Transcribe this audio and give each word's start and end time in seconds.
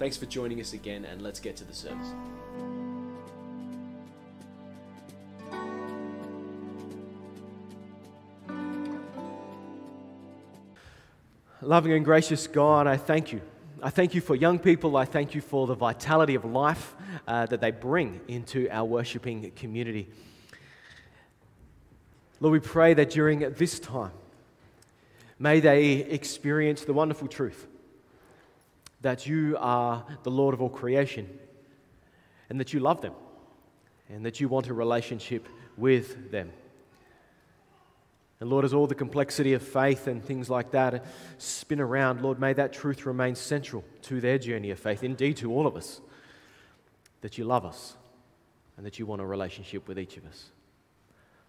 Thanks 0.00 0.16
for 0.16 0.24
joining 0.24 0.62
us 0.62 0.72
again, 0.72 1.04
and 1.04 1.20
let's 1.20 1.40
get 1.40 1.56
to 1.56 1.64
the 1.64 1.74
service. 1.74 2.14
Loving 11.60 11.92
and 11.92 12.02
gracious 12.02 12.46
God, 12.46 12.86
I 12.86 12.96
thank 12.96 13.30
you. 13.30 13.42
I 13.82 13.90
thank 13.90 14.14
you 14.14 14.22
for 14.22 14.34
young 14.34 14.58
people. 14.58 14.96
I 14.96 15.04
thank 15.04 15.34
you 15.34 15.42
for 15.42 15.66
the 15.66 15.74
vitality 15.74 16.34
of 16.34 16.46
life 16.46 16.94
uh, 17.28 17.44
that 17.44 17.60
they 17.60 17.70
bring 17.70 18.22
into 18.26 18.70
our 18.70 18.86
worshiping 18.86 19.52
community. 19.54 20.08
Lord, 22.40 22.52
we 22.52 22.60
pray 22.60 22.94
that 22.94 23.10
during 23.10 23.40
this 23.40 23.78
time, 23.78 24.12
may 25.38 25.60
they 25.60 25.96
experience 25.96 26.84
the 26.86 26.94
wonderful 26.94 27.28
truth 27.28 27.66
that 29.00 29.26
you 29.26 29.56
are 29.58 30.04
the 30.22 30.30
Lord 30.30 30.54
of 30.54 30.60
all 30.60 30.68
creation 30.68 31.28
and 32.48 32.60
that 32.60 32.72
you 32.72 32.80
love 32.80 33.00
them 33.00 33.14
and 34.08 34.26
that 34.26 34.40
you 34.40 34.48
want 34.48 34.68
a 34.68 34.74
relationship 34.74 35.48
with 35.76 36.30
them. 36.30 36.52
And 38.40 38.48
Lord, 38.48 38.64
as 38.64 38.72
all 38.72 38.86
the 38.86 38.94
complexity 38.94 39.52
of 39.52 39.62
faith 39.62 40.06
and 40.06 40.24
things 40.24 40.48
like 40.48 40.70
that 40.70 41.04
spin 41.36 41.80
around, 41.80 42.22
Lord, 42.22 42.40
may 42.40 42.54
that 42.54 42.72
truth 42.72 43.04
remain 43.04 43.34
central 43.34 43.84
to 44.02 44.20
their 44.20 44.38
journey 44.38 44.70
of 44.70 44.78
faith, 44.78 45.04
indeed 45.04 45.36
to 45.38 45.52
all 45.52 45.66
of 45.66 45.76
us, 45.76 46.00
that 47.20 47.36
you 47.36 47.44
love 47.44 47.66
us 47.66 47.96
and 48.76 48.86
that 48.86 48.98
you 48.98 49.04
want 49.04 49.20
a 49.20 49.26
relationship 49.26 49.86
with 49.86 49.98
each 49.98 50.16
of 50.16 50.24
us. 50.24 50.50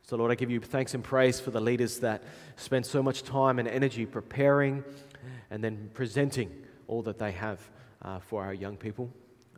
So, 0.03 0.17
Lord, 0.17 0.31
I 0.31 0.35
give 0.35 0.51
you 0.51 0.59
thanks 0.59 0.93
and 0.93 1.01
praise 1.01 1.39
for 1.39 1.51
the 1.51 1.61
leaders 1.61 1.99
that 1.99 2.23
spend 2.57 2.85
so 2.85 3.01
much 3.01 3.23
time 3.23 3.59
and 3.59 3.67
energy 3.67 4.05
preparing 4.05 4.83
and 5.49 5.63
then 5.63 5.89
presenting 5.93 6.51
all 6.91 7.01
that 7.01 7.17
they 7.17 7.31
have 7.31 7.59
uh, 8.01 8.19
for 8.19 8.43
our 8.43 8.53
young 8.53 8.75
people. 8.75 9.09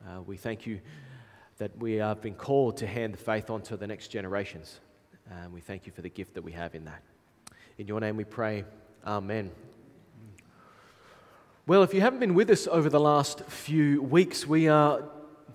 Uh, 0.08 0.22
we 0.22 0.38
thank 0.38 0.68
you 0.68 0.80
that 1.58 1.76
we 1.80 1.94
have 1.94 2.22
been 2.22 2.36
called 2.36 2.78
to 2.78 2.86
hand 2.86 3.12
the 3.16 3.18
faith 3.18 3.50
on 3.50 3.60
to 3.64 3.76
the 3.76 3.88
next 3.88 4.10
generations. 4.10 4.80
And 5.32 5.52
we 5.52 5.60
thank 5.60 5.88
you 5.88 5.92
for 5.92 6.04
the 6.04 6.10
gift 6.10 6.36
that 6.36 6.44
we 6.44 6.52
have 6.52 6.76
in 6.76 6.86
that. 6.86 7.02
In 7.80 7.88
your 7.88 8.00
name 8.00 8.18
we 8.18 8.24
pray. 8.24 8.66
Amen. 9.06 9.50
Well, 11.66 11.82
if 11.82 11.92
you 11.94 12.02
haven't 12.02 12.20
been 12.20 12.36
with 12.36 12.52
us 12.52 12.68
over 12.68 12.88
the 12.88 13.00
last 13.00 13.44
few 13.46 14.04
weeks, 14.04 14.46
we 14.46 14.68
are 14.68 15.02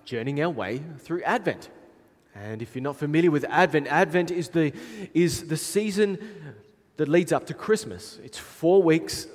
journeying 0.03 0.41
our 0.41 0.49
way 0.49 0.81
through 0.97 1.23
Advent. 1.23 1.69
And 2.35 2.61
if 2.61 2.75
you're 2.75 2.83
not 2.83 2.97
familiar 2.97 3.31
with 3.31 3.45
Advent, 3.45 3.87
Advent 3.87 4.31
is 4.31 4.49
the, 4.49 4.73
is 5.13 5.47
the 5.47 5.57
season 5.57 6.17
that 6.97 7.07
leads 7.07 7.31
up 7.31 7.45
to 7.45 7.53
Christmas. 7.53 8.19
It's 8.21 8.37
four 8.37 8.83
weeks 8.83 9.27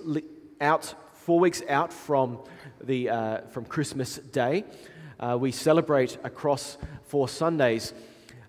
out, 0.61 0.95
four 1.25 1.41
weeks 1.41 1.63
out 1.71 1.91
from, 1.91 2.39
the, 2.83 3.09
uh, 3.09 3.39
from 3.49 3.65
Christmas 3.65 4.19
Day. 4.19 4.63
Uh, 5.19 5.39
we 5.41 5.51
celebrate 5.51 6.19
across 6.23 6.77
four 7.05 7.31
Sundays 7.31 7.95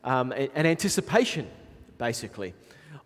um, 0.03 0.33
an 0.33 0.65
anticipation, 0.65 1.47
basically, 1.97 2.53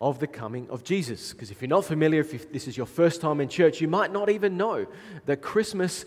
of 0.02 0.18
the 0.18 0.26
coming 0.26 0.68
of 0.72 0.84
Jesus. 0.84 1.34
Because 1.34 1.52
if 1.52 1.62
you're 1.62 1.70
not 1.70 1.86
familiar, 1.86 2.22
if 2.22 2.52
this 2.52 2.68
is 2.68 2.78
your 2.78 2.88
first 2.88 3.22
time 3.22 3.40
in 3.42 3.48
church, 3.48 3.80
you 3.80 3.88
might 3.88 4.12
not 4.12 4.28
even 4.28 4.58
know 4.58 4.88
that 5.28 5.44
Christmas 5.44 6.04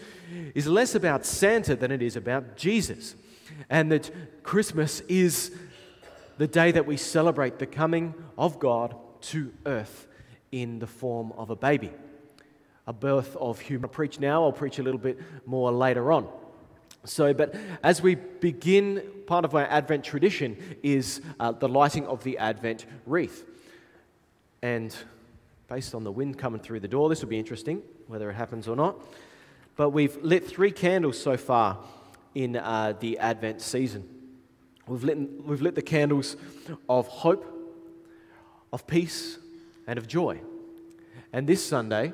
is 0.57 0.67
less 0.67 0.97
about 0.97 1.25
Santa 1.25 1.77
than 1.77 1.93
it 1.93 2.03
is 2.03 2.17
about 2.17 2.57
Jesus 2.57 3.15
and 3.71 3.93
that 3.93 4.11
Christmas 4.43 5.03
is 5.03 5.53
the 6.37 6.49
day 6.49 6.73
that 6.73 6.85
we 6.85 6.97
celebrate 6.97 7.61
the 7.61 7.67
coming 7.67 8.13
of 8.37 8.59
God 8.59 8.97
to 9.21 9.53
earth 9.67 10.09
in 10.51 10.81
the 10.81 10.89
form 10.89 11.31
of 11.37 11.51
a 11.51 11.57
baby, 11.57 11.93
a 12.87 12.93
birth 12.93 13.37
of 13.37 13.61
human. 13.61 13.85
I'll 13.85 13.91
preach 13.91 14.19
now, 14.21 14.45
I'll 14.45 14.53
preach 14.53 14.79
a 14.79 14.83
little 14.83 15.01
bit 15.01 15.19
more 15.47 15.71
later 15.71 16.13
on. 16.13 16.29
So, 17.05 17.35
but 17.35 17.55
as 17.83 18.01
we 18.01 18.15
begin, 18.15 19.03
part 19.27 19.45
of 19.45 19.55
our 19.55 19.67
Advent 19.67 20.05
tradition 20.05 20.57
is 20.83 21.21
uh, 21.41 21.53
the 21.53 21.69
lighting 21.69 22.07
of 22.07 22.23
the 22.23 22.39
Advent 22.39 22.87
wreath. 23.07 23.45
And 24.63 24.95
based 25.69 25.95
on 25.95 26.05
the 26.05 26.13
wind 26.13 26.39
coming 26.39 26.61
through 26.61 26.81
the 26.81 26.89
door, 26.89 27.09
this 27.09 27.23
will 27.23 27.29
be 27.29 27.39
interesting, 27.39 27.83
whether 28.07 28.31
it 28.31 28.35
happens 28.35 28.69
or 28.69 28.77
not. 28.77 28.97
But 29.75 29.91
we've 29.91 30.17
lit 30.23 30.47
three 30.47 30.71
candles 30.71 31.21
so 31.21 31.37
far 31.37 31.79
in 32.35 32.57
uh, 32.57 32.95
the 33.01 33.19
Advent 33.19 33.61
season. 33.61 34.09
We've 34.87 35.03
lit, 35.03 35.19
we've 35.45 35.63
lit 35.63 35.75
the 35.75 35.83
candles 35.83 36.37
of 36.89 37.09
hope, 37.09 37.45
of 38.73 38.87
peace, 38.87 39.39
and 39.87 39.99
of 39.99 40.07
joy. 40.07 40.41
And 41.33 41.49
this 41.49 41.65
Sunday, 41.65 42.13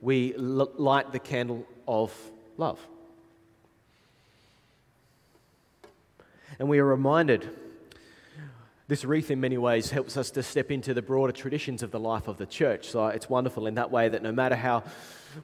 we 0.00 0.34
l- 0.34 0.72
light 0.76 1.12
the 1.12 1.18
candle 1.18 1.66
of 1.86 2.14
love. 2.56 2.78
And 6.58 6.68
we 6.68 6.78
are 6.78 6.84
reminded 6.84 7.48
this 8.90 9.04
wreath, 9.04 9.30
in 9.30 9.40
many 9.40 9.56
ways, 9.56 9.90
helps 9.90 10.16
us 10.16 10.32
to 10.32 10.42
step 10.42 10.70
into 10.72 10.92
the 10.92 11.00
broader 11.00 11.32
traditions 11.32 11.84
of 11.84 11.92
the 11.92 12.00
life 12.00 12.26
of 12.26 12.38
the 12.38 12.44
church. 12.44 12.88
So 12.88 13.06
it's 13.06 13.30
wonderful 13.30 13.68
in 13.68 13.76
that 13.76 13.92
way 13.92 14.08
that 14.08 14.20
no 14.20 14.32
matter 14.32 14.56
how 14.56 14.82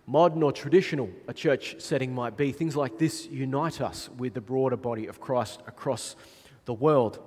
modern 0.04 0.42
or 0.42 0.50
traditional 0.50 1.08
a 1.28 1.32
church 1.32 1.76
setting 1.78 2.12
might 2.12 2.36
be, 2.36 2.50
things 2.50 2.74
like 2.74 2.98
this 2.98 3.26
unite 3.28 3.80
us 3.80 4.10
with 4.18 4.34
the 4.34 4.40
broader 4.40 4.76
body 4.76 5.06
of 5.06 5.20
Christ 5.20 5.62
across 5.68 6.16
the 6.64 6.74
world. 6.74 7.20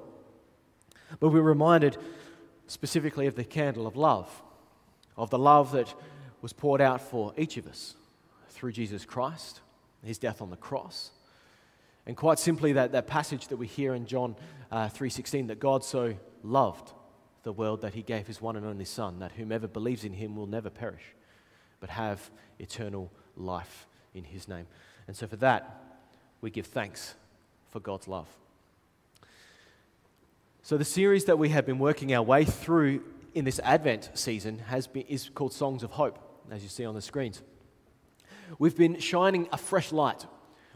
But 1.22 1.30
we're 1.30 1.42
reminded 1.42 1.98
specifically 2.68 3.26
of 3.26 3.36
the 3.36 3.46
candle 3.46 3.88
of 3.88 3.96
love, 3.96 4.44
of 5.16 5.30
the 5.30 5.40
love 5.40 5.72
that 5.72 5.94
was 6.42 6.54
poured 6.54 6.82
out 6.82 7.02
for 7.02 7.34
each 7.38 7.58
of 7.58 7.68
us 7.68 7.96
through 8.50 8.72
Jesus 8.72 9.06
Christ, 9.06 9.62
his 10.04 10.18
death 10.18 10.42
on 10.42 10.50
the 10.50 10.58
cross. 10.58 11.12
And 12.06 12.16
quite 12.18 12.40
simply, 12.40 12.74
that, 12.74 12.92
that 12.94 13.08
passage 13.08 13.48
that 13.50 13.58
we 13.58 13.68
hear 13.68 13.94
in 13.94 14.06
John 14.06 14.36
uh, 14.72 14.88
3.16, 14.88 15.48
that 15.48 15.60
God 15.60 15.84
so 15.84 16.16
loved 16.44 16.92
the 17.44 17.52
world 17.54 17.82
that 17.82 17.94
he 17.94 18.02
gave 18.02 18.28
his 18.28 18.42
one 18.42 18.56
and 18.56 18.66
only 18.66 18.86
Son, 18.86 19.20
that 19.20 19.34
whomever 19.34 19.68
believes 19.68 20.04
in 20.04 20.14
him 20.14 20.36
will 20.36 20.48
never 20.48 20.70
perish, 20.70 21.04
but 21.80 21.90
have 21.90 22.30
eternal 22.58 23.12
life 23.36 23.88
in 24.14 24.24
his 24.24 24.48
name. 24.48 24.68
And 25.08 25.16
so 25.16 25.28
for 25.28 25.38
that, 25.38 25.84
we 26.42 26.52
give 26.52 26.66
thanks 26.66 27.16
for 27.70 27.80
God's 27.80 28.08
love. 28.08 28.28
So 30.62 30.78
the 30.78 30.86
series 30.86 31.26
that 31.26 31.40
we 31.40 31.50
have 31.50 31.66
been 31.66 31.80
working 31.80 32.14
our 32.14 32.22
way 32.22 32.46
through 32.46 33.04
in 33.34 33.46
this 33.46 33.60
Advent 33.64 34.12
season 34.14 34.60
has 34.60 34.88
been, 34.88 35.04
is 35.04 35.30
called 35.34 35.54
Songs 35.54 35.84
of 35.84 35.92
Hope, 35.92 36.20
as 36.52 36.64
you 36.64 36.70
see 36.70 36.86
on 36.86 36.96
the 36.96 37.02
screens. 37.02 37.42
We've 38.58 38.76
been 38.76 39.00
shining 39.00 39.48
a 39.52 39.58
fresh 39.58 39.92
light 39.92 40.26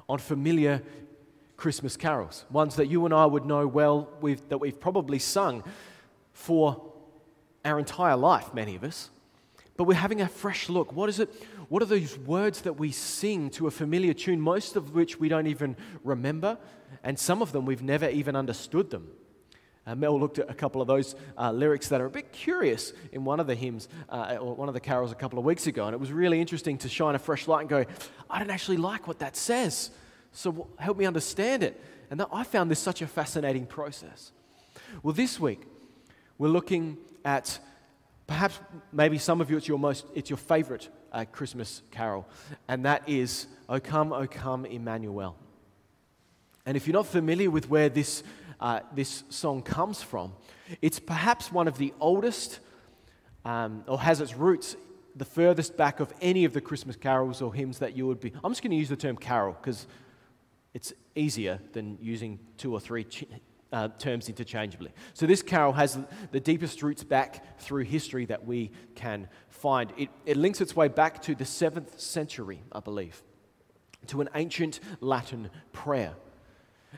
on 0.08 0.20
familiar 0.20 0.82
Christmas 1.58 1.98
carols, 1.98 2.46
ones 2.52 2.76
that 2.76 2.88
you 2.88 3.06
and 3.06 3.14
I 3.14 3.26
would 3.26 3.46
know 3.46 3.68
well, 3.68 4.10
we've, 4.22 4.48
that 4.50 4.58
we've 4.58 4.80
probably 4.80 5.20
sung 5.20 5.64
for 6.34 6.94
our 7.64 7.80
entire 7.80 8.18
life, 8.18 8.54
many 8.54 8.76
of 8.76 8.84
us. 8.84 9.10
But 9.78 9.86
we're 9.86 9.96
having 9.96 10.22
a 10.22 10.28
fresh 10.28 10.70
look. 10.70 10.94
What 10.94 11.10
is 11.10 11.20
it? 11.20 11.30
What 11.70 11.82
are 11.82 11.88
those 11.88 12.18
words 12.20 12.62
that 12.62 12.74
we 12.74 12.92
sing 12.92 13.50
to 13.52 13.68
a 13.68 13.72
familiar 13.72 14.14
tune, 14.14 14.40
most 14.40 14.76
of 14.76 14.94
which 14.94 15.20
we 15.20 15.30
don't 15.30 15.48
even 15.48 15.76
remember, 16.04 16.58
and 17.04 17.18
some 17.18 17.42
of 17.42 17.52
them 17.52 17.66
we've 17.66 17.82
never 17.82 18.10
even 18.10 18.36
understood 18.36 18.92
them? 18.92 19.10
Uh, 19.86 19.96
Mel 19.96 20.18
looked 20.18 20.40
at 20.40 20.50
a 20.50 20.54
couple 20.54 20.82
of 20.82 20.88
those 20.88 21.16
uh, 21.38 21.52
lyrics 21.52 21.90
that 21.90 22.00
are 22.00 22.06
a 22.06 22.10
bit 22.10 22.32
curious 22.32 22.94
in 23.12 23.26
one 23.26 23.40
of 23.40 23.48
the 23.48 23.56
hymns 23.56 23.90
uh, 24.10 24.38
or 24.40 24.56
one 24.56 24.70
of 24.70 24.74
the 24.74 24.80
carols 24.80 25.12
a 25.12 25.16
couple 25.16 25.38
of 25.38 25.46
weeks 25.46 25.68
ago, 25.68 25.86
and 25.86 25.94
it 25.94 26.00
was 26.00 26.12
really 26.12 26.40
interesting 26.40 26.78
to 26.78 26.90
shine 26.90 27.16
a 27.16 27.20
fresh 27.20 27.48
light 27.48 27.62
and 27.62 27.70
go, 27.70 27.86
I 28.30 28.40
don't 28.40 28.50
actually 28.50 28.78
like 28.78 29.08
what 29.08 29.20
that 29.20 29.36
says. 29.36 29.92
So 30.32 30.68
help 30.78 30.98
me 30.98 31.06
understand 31.06 31.64
it. 31.64 31.80
And 32.10 32.24
I 32.32 32.44
found 32.44 32.72
this 32.72 32.80
such 32.80 33.02
a 33.02 33.08
fascinating 33.08 33.66
process. 33.66 34.32
Well, 35.02 35.14
this 35.14 35.40
week, 35.40 35.62
we're 36.38 36.48
looking 36.48 36.98
at 37.26 37.60
perhaps 38.26 38.60
maybe 38.92 39.18
some 39.18 39.42
of 39.42 39.50
you, 39.52 39.58
it's 39.58 39.68
your, 39.68 39.80
most, 39.80 40.06
it's 40.16 40.30
your 40.30 40.38
favorite 40.38 40.90
uh, 41.12 41.26
Christmas 41.32 41.82
carol, 41.92 42.26
and 42.68 42.86
that 42.86 43.08
is 43.08 43.48
O 43.68 43.80
Come, 43.80 44.14
O 44.14 44.28
Come, 44.28 44.66
Emmanuel. 44.66 45.36
And 46.66 46.78
if 46.78 46.88
you're 46.88 46.94
not 46.94 47.08
familiar 47.08 47.52
with 47.52 47.70
where 47.70 47.90
this, 47.90 48.24
uh, 48.64 48.80
this 48.96 49.24
song 49.30 49.62
comes 49.62 50.02
from, 50.02 50.34
it's 50.82 51.00
perhaps 51.00 51.52
one 51.52 51.68
of 51.68 51.78
the 51.78 51.94
oldest 52.00 52.60
um, 53.46 53.84
or 53.88 54.00
has 54.00 54.22
its 54.22 54.34
roots 54.36 54.76
the 55.16 55.26
furthest 55.26 55.78
back 55.78 56.00
of 56.00 56.12
any 56.22 56.46
of 56.46 56.54
the 56.54 56.62
Christmas 56.62 56.96
carols 56.96 57.42
or 57.42 57.54
hymns 57.54 57.78
that 57.80 57.96
you 57.96 58.08
would 58.08 58.20
be. 58.20 58.32
I'm 58.44 58.52
just 58.52 58.64
going 58.64 58.72
to 58.72 58.78
use 58.78 58.90
the 58.90 58.96
term 58.96 59.18
carol 59.18 59.54
because 59.62 59.86
It's 60.74 60.92
easier 61.16 61.60
than 61.74 61.98
using 62.02 62.40
two 62.58 62.74
or 62.74 62.80
three 62.80 63.04
ch- 63.04 63.26
uh, 63.72 63.90
terms 64.00 64.28
interchangeably. 64.28 64.92
So 65.14 65.26
this 65.26 65.42
carol 65.42 65.74
has 65.74 66.00
the 66.32 66.40
deepest 66.40 66.82
roots 66.82 67.04
back 67.04 67.60
through 67.60 67.84
history 67.84 68.26
that 68.26 68.46
we 68.46 68.72
can 68.96 69.28
find. 69.50 69.94
It, 69.98 70.10
it 70.26 70.38
links 70.38 70.62
its 70.62 70.76
way 70.76 70.88
back 70.88 71.22
to 71.24 71.36
the 71.36 71.46
seventh 71.46 72.00
century, 72.00 72.64
I 72.72 72.80
believe, 72.80 73.22
to 74.08 74.22
an 74.22 74.30
ancient 74.36 74.80
Latin 75.00 75.50
prayer. 75.72 76.14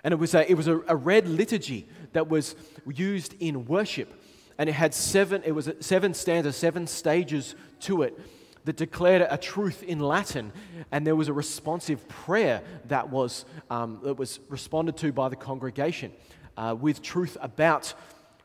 And 0.04 0.12
it 0.12 0.18
was 0.18 0.36
a, 0.36 0.50
it 0.50 0.56
was 0.56 0.68
a, 0.68 0.80
a 0.88 0.96
read 0.96 1.28
liturgy 1.28 1.88
that 2.14 2.28
was 2.28 2.56
used 2.88 3.36
in 3.40 3.66
worship. 3.66 4.22
And 4.58 4.70
it 4.70 4.74
had 4.74 4.94
seven, 4.94 5.42
it 5.46 5.52
was 5.52 5.70
seven 5.80 6.14
stanzas, 6.14 6.56
seven 6.56 6.88
stages 6.88 7.56
to 7.82 8.04
it 8.04 8.18
that 8.66 8.78
declared 8.78 9.26
a 9.30 9.38
truth 9.38 9.84
in 9.84 10.00
Latin, 10.00 10.52
and 10.92 11.06
there 11.06 11.16
was 11.16 11.28
a 11.28 11.34
responsive 11.34 12.08
prayer 12.08 12.62
that 12.86 13.10
was, 13.10 13.46
um, 13.70 14.00
that 14.04 14.16
was 14.16 14.40
responded 14.50 14.98
to 14.98 15.12
by 15.12 15.30
the 15.30 15.36
congregation 15.36 16.12
uh, 16.58 16.76
with 16.80 17.02
truth 17.02 17.38
about 17.42 17.94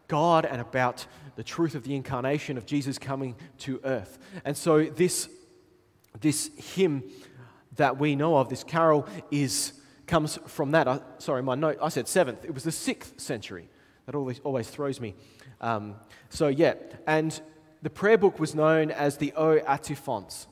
God 0.09 0.45
and 0.45 0.61
about 0.61 1.07
the 1.37 1.43
truth 1.43 1.75
of 1.75 1.85
the 1.85 1.95
incarnation 1.95 2.59
of 2.59 2.67
Jesus 2.67 2.99
coming 2.99 3.35
to 3.59 3.81
earth. 3.85 4.19
And 4.45 4.57
so, 4.57 4.85
this, 4.85 5.29
this 6.21 6.51
hymn 6.75 7.05
that 7.77 7.99
we 7.99 8.15
know 8.15 8.37
of, 8.37 8.51
this 8.51 8.65
carol, 8.65 9.07
is, 9.31 9.73
comes 10.11 10.39
from 10.47 10.73
that. 10.73 10.87
I, 10.89 11.01
sorry, 11.19 11.43
my 11.43 11.55
note, 11.55 11.79
I 11.81 11.89
said 11.89 12.09
seventh. 12.09 12.45
It 12.45 12.53
was 12.53 12.65
the 12.65 12.73
sixth 12.73 13.21
century. 13.21 13.69
That 14.07 14.15
always, 14.15 14.41
always 14.41 14.69
throws 14.69 15.01
me. 15.01 15.15
Um, 15.61 15.95
so, 16.29 16.49
yeah, 16.49 16.75
and 17.07 17.41
the 17.81 17.91
prayer 17.91 18.19
book 18.19 18.39
was 18.39 18.55
known 18.55 18.91
as 18.91 19.17
the 19.17 19.33
O 19.37 19.57
Antiphons. 19.59 20.49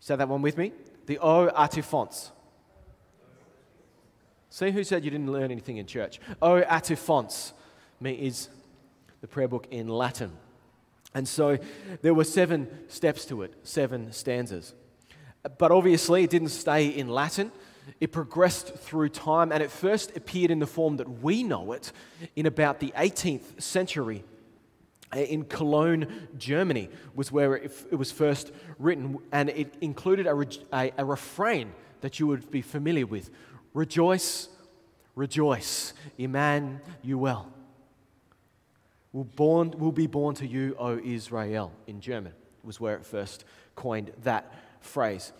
Say 0.00 0.16
that 0.16 0.28
one 0.28 0.42
with 0.42 0.58
me. 0.58 0.72
The 1.06 1.18
O 1.18 1.48
Antiphons. 1.48 2.32
See 4.50 4.70
who 4.72 4.82
said 4.82 5.04
you 5.04 5.10
didn't 5.10 5.32
learn 5.32 5.52
anything 5.52 5.76
in 5.76 5.86
church? 5.86 6.20
O 6.42 6.56
Antiphons 6.58 7.54
is 8.02 8.48
the 9.20 9.28
prayer 9.28 9.48
book 9.48 9.68
in 9.70 9.88
Latin. 9.88 10.32
And 11.14 11.28
so 11.28 11.58
there 12.02 12.14
were 12.14 12.24
seven 12.24 12.68
steps 12.88 13.24
to 13.26 13.42
it, 13.42 13.54
seven 13.62 14.12
stanzas. 14.12 14.74
But 15.58 15.70
obviously, 15.70 16.24
it 16.24 16.30
didn't 16.30 16.48
stay 16.48 16.88
in 16.88 17.08
Latin. 17.08 17.52
It 18.00 18.12
progressed 18.12 18.74
through 18.74 19.10
time, 19.10 19.52
and 19.52 19.62
it 19.62 19.70
first 19.70 20.16
appeared 20.16 20.50
in 20.50 20.58
the 20.58 20.66
form 20.66 20.96
that 20.98 21.22
we 21.22 21.42
know 21.42 21.72
it 21.72 21.92
in 22.36 22.46
about 22.46 22.80
the 22.80 22.92
18th 22.96 23.60
century 23.60 24.24
eh, 25.12 25.22
in 25.22 25.44
Cologne, 25.44 26.28
Germany, 26.38 26.88
was 27.14 27.30
where 27.32 27.56
it, 27.56 27.72
it 27.90 27.96
was 27.96 28.12
first 28.12 28.52
written, 28.78 29.18
and 29.32 29.50
it 29.50 29.74
included 29.80 30.26
a, 30.26 30.46
a, 30.72 30.92
a 30.98 31.04
refrain 31.04 31.72
that 32.00 32.18
you 32.18 32.26
would 32.26 32.50
be 32.50 32.62
familiar 32.62 33.06
with 33.06 33.30
Rejoice, 33.72 34.48
rejoice, 35.14 35.92
Emmanuel. 36.18 37.52
Will, 39.12 39.24
born, 39.24 39.74
will 39.78 39.92
be 39.92 40.06
born 40.06 40.34
to 40.36 40.46
you, 40.46 40.74
O 40.78 40.98
Israel, 40.98 41.72
in 41.86 42.00
German, 42.00 42.32
was 42.64 42.80
where 42.80 42.96
it 42.96 43.04
first 43.04 43.44
coined 43.76 44.12
that 44.22 44.52
phrase. 44.80 45.32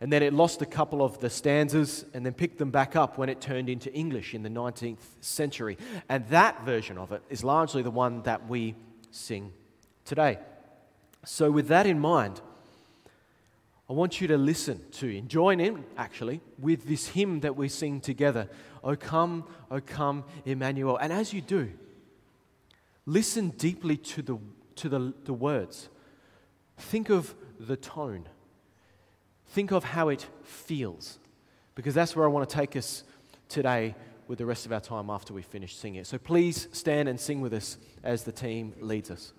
And 0.00 0.10
then 0.10 0.22
it 0.22 0.32
lost 0.32 0.62
a 0.62 0.66
couple 0.66 1.02
of 1.02 1.20
the 1.20 1.28
stanzas 1.28 2.06
and 2.14 2.24
then 2.24 2.32
picked 2.32 2.56
them 2.58 2.70
back 2.70 2.96
up 2.96 3.18
when 3.18 3.28
it 3.28 3.40
turned 3.40 3.68
into 3.68 3.92
English 3.92 4.34
in 4.34 4.42
the 4.42 4.48
19th 4.48 4.98
century. 5.20 5.76
And 6.08 6.26
that 6.28 6.64
version 6.64 6.96
of 6.96 7.12
it 7.12 7.22
is 7.28 7.44
largely 7.44 7.82
the 7.82 7.90
one 7.90 8.22
that 8.22 8.48
we 8.48 8.76
sing 9.10 9.52
today. 10.06 10.38
So, 11.24 11.50
with 11.50 11.68
that 11.68 11.86
in 11.86 11.98
mind, 11.98 12.40
I 13.90 13.92
want 13.92 14.20
you 14.20 14.28
to 14.28 14.38
listen 14.38 14.80
to 14.92 15.18
and 15.18 15.28
join 15.28 15.60
in 15.60 15.84
actually 15.98 16.40
with 16.58 16.86
this 16.86 17.08
hymn 17.08 17.40
that 17.40 17.56
we 17.56 17.68
sing 17.68 18.00
together. 18.00 18.48
O 18.82 18.96
come, 18.96 19.44
O 19.70 19.80
come, 19.80 20.24
Emmanuel. 20.46 20.96
And 20.96 21.12
as 21.12 21.34
you 21.34 21.40
do, 21.40 21.72
listen 23.04 23.50
deeply 23.50 23.96
to 23.96 24.22
the, 24.22 24.38
to 24.76 24.88
the, 24.88 25.12
the 25.24 25.34
words. 25.34 25.88
Think 26.78 27.10
of 27.10 27.34
the 27.58 27.76
tone. 27.76 28.28
Think 29.50 29.72
of 29.72 29.84
how 29.84 30.08
it 30.08 30.26
feels, 30.44 31.18
because 31.74 31.92
that's 31.92 32.14
where 32.14 32.24
I 32.24 32.28
want 32.28 32.48
to 32.48 32.54
take 32.54 32.76
us 32.76 33.02
today 33.48 33.96
with 34.28 34.38
the 34.38 34.46
rest 34.46 34.64
of 34.64 34.72
our 34.72 34.80
time 34.80 35.10
after 35.10 35.34
we 35.34 35.42
finish 35.42 35.74
singing 35.74 36.00
it. 36.00 36.06
So 36.06 36.18
please 36.18 36.68
stand 36.70 37.08
and 37.08 37.18
sing 37.18 37.40
with 37.40 37.52
us 37.52 37.76
as 38.04 38.22
the 38.22 38.30
team 38.30 38.72
leads 38.80 39.10
us. 39.10 39.32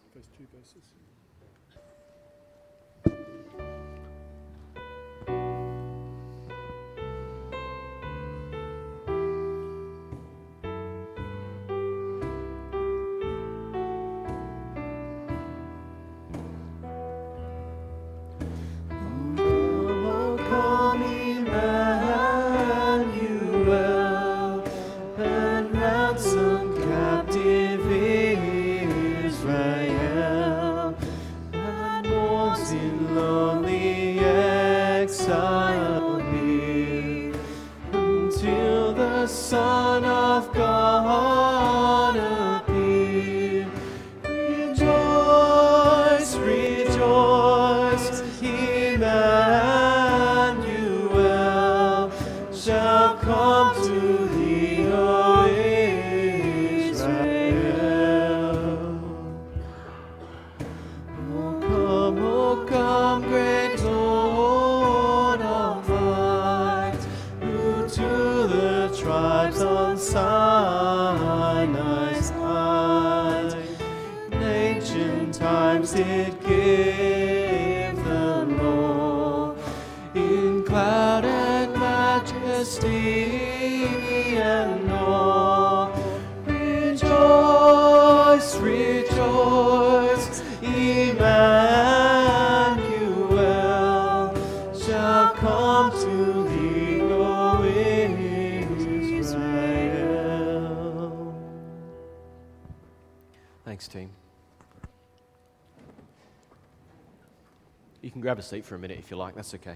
Grab 108.32 108.40
a 108.40 108.42
seat 108.42 108.64
for 108.64 108.76
a 108.76 108.80
minute 108.80 108.98
if 108.98 109.12
you 109.12 109.18
like, 109.18 109.36
that's 109.36 109.54
okay. 109.54 109.76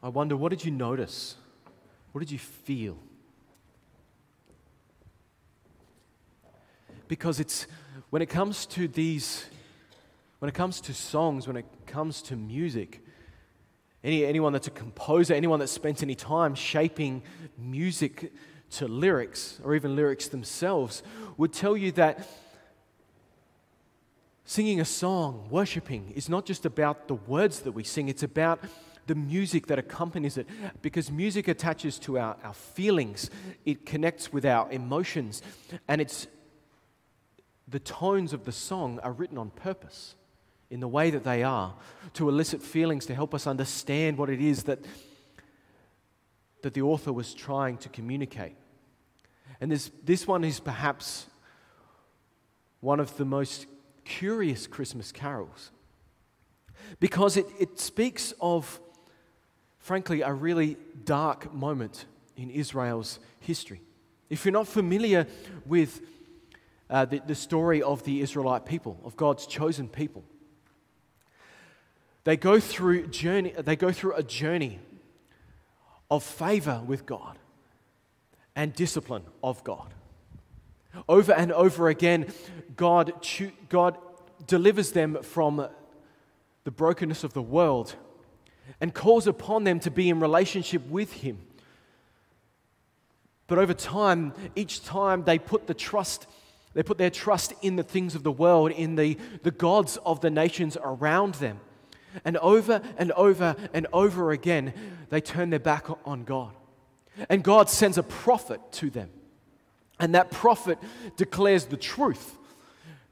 I 0.00 0.10
wonder, 0.10 0.36
what 0.36 0.50
did 0.50 0.64
you 0.64 0.70
notice? 0.70 1.34
What 2.12 2.20
did 2.20 2.30
you 2.30 2.38
feel? 2.38 2.96
Because 7.08 7.40
it's 7.40 7.66
when 8.10 8.22
it 8.22 8.26
comes 8.26 8.64
to 8.66 8.86
these, 8.86 9.44
when 10.38 10.48
it 10.48 10.54
comes 10.54 10.80
to 10.82 10.94
songs, 10.94 11.48
when 11.48 11.56
it 11.56 11.66
comes 11.86 12.22
to 12.22 12.36
music, 12.36 13.04
any, 14.04 14.24
anyone 14.24 14.52
that's 14.52 14.68
a 14.68 14.70
composer, 14.70 15.34
anyone 15.34 15.58
that's 15.58 15.72
spent 15.72 16.00
any 16.00 16.14
time 16.14 16.54
shaping 16.54 17.24
music 17.58 18.32
to 18.70 18.86
lyrics 18.86 19.58
or 19.64 19.74
even 19.74 19.96
lyrics 19.96 20.28
themselves 20.28 21.02
would 21.36 21.52
tell 21.52 21.76
you 21.76 21.90
that 21.90 22.24
Singing 24.44 24.80
a 24.80 24.84
song, 24.84 25.46
worshiping, 25.50 26.12
is 26.16 26.28
not 26.28 26.44
just 26.44 26.66
about 26.66 27.08
the 27.08 27.14
words 27.14 27.60
that 27.60 27.72
we 27.72 27.84
sing, 27.84 28.08
it's 28.08 28.22
about 28.22 28.60
the 29.06 29.14
music 29.14 29.66
that 29.66 29.78
accompanies 29.78 30.36
it. 30.36 30.46
Because 30.80 31.10
music 31.10 31.48
attaches 31.48 31.98
to 32.00 32.18
our, 32.18 32.36
our 32.42 32.54
feelings, 32.54 33.30
it 33.64 33.86
connects 33.86 34.32
with 34.32 34.44
our 34.44 34.70
emotions, 34.70 35.42
and 35.88 36.00
it's 36.00 36.26
the 37.68 37.80
tones 37.80 38.32
of 38.32 38.44
the 38.44 38.52
song 38.52 38.98
are 39.02 39.12
written 39.12 39.38
on 39.38 39.50
purpose. 39.50 40.14
in 40.72 40.80
the 40.80 40.88
way 40.88 41.10
that 41.10 41.22
they 41.22 41.42
are, 41.42 41.74
to 42.14 42.30
elicit 42.30 42.62
feelings, 42.62 43.04
to 43.04 43.14
help 43.14 43.34
us 43.34 43.46
understand 43.46 44.16
what 44.16 44.30
it 44.30 44.40
is 44.40 44.62
that, 44.62 44.78
that 46.62 46.72
the 46.72 46.80
author 46.80 47.12
was 47.12 47.34
trying 47.34 47.76
to 47.76 47.90
communicate. 47.90 48.56
And 49.60 49.70
this, 49.70 49.90
this 50.02 50.26
one 50.26 50.44
is 50.44 50.60
perhaps 50.60 51.26
one 52.80 53.00
of 53.00 53.14
the 53.18 53.26
most 53.26 53.66
curious 54.04 54.66
Christmas 54.66 55.12
carols 55.12 55.70
because 57.00 57.36
it, 57.36 57.46
it 57.58 57.78
speaks 57.78 58.34
of, 58.40 58.80
frankly, 59.78 60.22
a 60.22 60.32
really 60.32 60.76
dark 61.04 61.52
moment 61.52 62.06
in 62.36 62.50
Israel's 62.50 63.18
history. 63.40 63.80
If 64.30 64.44
you're 64.44 64.52
not 64.52 64.68
familiar 64.68 65.26
with 65.66 66.00
uh, 66.88 67.04
the, 67.04 67.20
the 67.26 67.34
story 67.34 67.82
of 67.82 68.02
the 68.04 68.20
Israelite 68.20 68.66
people, 68.66 69.00
of 69.04 69.16
God's 69.16 69.46
chosen 69.46 69.88
people, 69.88 70.24
they 72.24 72.36
go 72.36 72.60
through 72.60 73.08
journey, 73.08 73.52
they 73.58 73.76
go 73.76 73.92
through 73.92 74.14
a 74.14 74.22
journey 74.22 74.78
of 76.10 76.22
favor 76.22 76.82
with 76.86 77.04
God 77.04 77.38
and 78.54 78.72
discipline 78.72 79.24
of 79.42 79.64
God. 79.64 79.92
Over 81.08 81.32
and 81.32 81.52
over 81.52 81.88
again, 81.88 82.32
God, 82.76 83.12
God 83.68 83.96
delivers 84.46 84.92
them 84.92 85.18
from 85.22 85.68
the 86.64 86.70
brokenness 86.70 87.24
of 87.24 87.32
the 87.32 87.42
world 87.42 87.94
and 88.80 88.94
calls 88.94 89.26
upon 89.26 89.64
them 89.64 89.80
to 89.80 89.90
be 89.90 90.08
in 90.08 90.20
relationship 90.20 90.86
with 90.88 91.12
Him. 91.12 91.38
But 93.46 93.58
over 93.58 93.74
time, 93.74 94.32
each 94.54 94.84
time 94.84 95.24
they 95.24 95.38
put 95.38 95.66
the 95.66 95.74
trust, 95.74 96.26
they 96.74 96.82
put 96.82 96.98
their 96.98 97.10
trust 97.10 97.52
in 97.62 97.76
the 97.76 97.82
things 97.82 98.14
of 98.14 98.22
the 98.22 98.32
world, 98.32 98.70
in 98.70 98.94
the, 98.96 99.18
the 99.42 99.50
gods 99.50 99.98
of 100.06 100.20
the 100.20 100.30
nations 100.30 100.76
around 100.82 101.34
them. 101.34 101.60
And 102.24 102.36
over 102.38 102.82
and 102.96 103.12
over 103.12 103.56
and 103.72 103.86
over 103.92 104.32
again, 104.32 104.72
they 105.10 105.20
turn 105.20 105.50
their 105.50 105.58
back 105.58 105.86
on 106.06 106.24
God. 106.24 106.52
And 107.28 107.42
God 107.42 107.68
sends 107.68 107.98
a 107.98 108.02
prophet 108.02 108.60
to 108.72 108.90
them. 108.90 109.10
And 110.00 110.14
that 110.14 110.30
prophet 110.30 110.78
declares 111.16 111.66
the 111.66 111.76
truth 111.76 112.38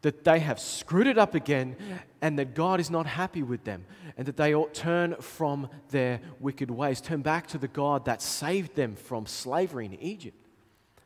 that 0.02 0.24
they 0.24 0.38
have 0.38 0.58
screwed 0.58 1.06
it 1.06 1.18
up 1.18 1.34
again 1.34 1.76
and 2.22 2.38
that 2.38 2.54
God 2.54 2.80
is 2.80 2.90
not 2.90 3.06
happy 3.06 3.42
with 3.42 3.64
them 3.64 3.84
and 4.16 4.26
that 4.26 4.36
they 4.36 4.54
ought 4.54 4.72
turn 4.72 5.14
from 5.20 5.68
their 5.90 6.20
wicked 6.38 6.70
ways, 6.70 7.00
turn 7.00 7.22
back 7.22 7.46
to 7.48 7.58
the 7.58 7.68
God 7.68 8.06
that 8.06 8.22
saved 8.22 8.74
them 8.74 8.96
from 8.96 9.26
slavery 9.26 9.86
in 9.86 9.94
Egypt, 10.00 10.36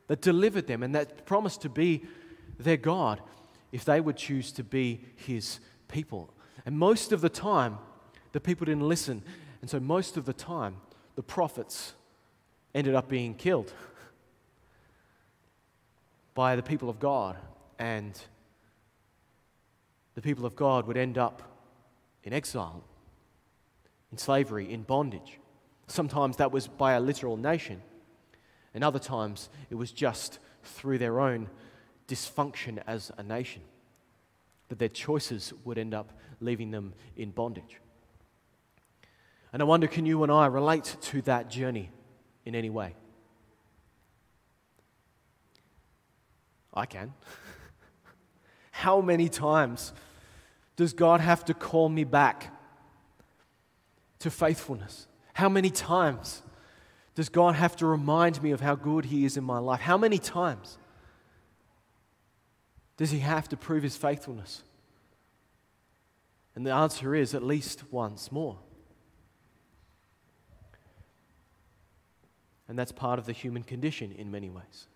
that 0.07 0.21
delivered 0.21 0.67
them 0.67 0.83
and 0.83 0.95
that 0.95 1.27
promised 1.27 1.63
to 1.63 1.69
be 1.69 2.05
their 2.59 2.77
God 2.77 3.21
if 3.73 3.85
they 3.85 4.01
would 4.01 4.17
choose 4.17 4.53
to 4.53 4.63
be 4.63 5.01
his 5.17 5.59
people. 5.89 6.33
And 6.65 6.79
most 6.79 7.13
of 7.13 7.21
the 7.21 7.29
time, 7.29 7.79
the 8.33 8.41
people 8.41 8.65
didn't 8.65 8.89
listen. 8.89 9.23
And 9.61 9.69
so 9.69 9.81
most 9.81 10.17
of 10.17 10.25
the 10.25 10.33
time, 10.33 10.77
the 11.17 11.23
prophets 11.23 11.95
ended 12.75 12.95
up 12.95 13.09
being 13.09 13.35
killed 13.35 13.73
by 16.35 16.57
the 16.57 16.63
people 16.63 16.91
of 16.91 16.99
God 16.99 17.37
and 17.79 18.21
the 20.15 20.23
people 20.23 20.47
of 20.47 20.55
God 20.57 20.87
would 20.87 20.97
end 20.97 21.19
up 21.19 21.43
in 22.23 22.33
exile, 22.33 22.83
in 24.11 24.19
slavery, 24.19 24.73
in 24.73 24.83
bondage. 24.83 25.39
Sometimes 25.87 26.37
that 26.37 26.53
was 26.53 26.67
by 26.67 26.95
a 26.95 27.01
literal 27.01 27.37
nation, 27.37 27.83
and 28.73 28.83
other 28.83 28.99
times 28.99 29.49
it 29.71 29.75
was 29.75 29.93
just 29.93 30.39
through 30.63 30.99
their 30.99 31.21
own 31.21 31.49
dysfunction 32.09 32.83
as 32.87 33.13
a 33.19 33.23
nation 33.23 33.63
that 34.69 34.79
their 34.79 34.89
choices 34.89 35.53
would 35.65 35.79
end 35.79 35.95
up 35.95 36.13
leaving 36.41 36.71
them 36.71 36.95
in 37.17 37.31
bondage. 37.31 37.81
And 39.53 39.63
I 39.63 39.65
wonder 39.67 39.87
can 39.87 40.07
you 40.07 40.23
and 40.23 40.33
I 40.33 40.47
relate 40.47 40.97
to 41.01 41.23
that 41.23 41.51
journey 41.51 41.91
in 42.45 42.55
any 42.55 42.71
way? 42.71 42.95
I 46.75 46.87
can. 46.87 47.15
How 48.73 49.01
many 49.01 49.29
times 49.29 49.93
does 50.77 50.93
God 50.93 51.21
have 51.21 51.45
to 51.47 51.55
call 51.55 51.89
me 51.89 52.05
back 52.05 52.53
to 54.19 54.31
faithfulness? 54.31 55.07
How 55.35 55.49
many 55.49 55.71
times 55.71 56.43
does 57.15 57.29
God 57.29 57.55
have 57.55 57.77
to 57.77 57.87
remind 57.87 58.43
me 58.43 58.51
of 58.51 58.61
how 58.61 58.75
good 58.75 59.07
He 59.07 59.25
is 59.25 59.37
in 59.37 59.45
my 59.45 59.59
life? 59.59 59.81
How 59.81 59.97
many 59.97 60.19
times 60.19 60.79
does 62.97 63.13
He 63.13 63.21
have 63.21 63.49
to 63.51 63.57
prove 63.57 63.83
His 63.83 63.97
faithfulness? 63.97 64.63
And 66.57 66.67
the 66.67 66.73
answer 66.73 67.15
is 67.15 67.35
at 67.35 67.43
least 67.43 67.85
once 67.93 68.31
more. 68.31 68.59
And 72.67 72.79
that's 72.79 72.93
part 72.93 73.19
of 73.19 73.27
the 73.27 73.33
human 73.33 73.63
condition 73.63 74.13
in 74.13 74.31
many 74.31 74.51
ways. 74.51 74.89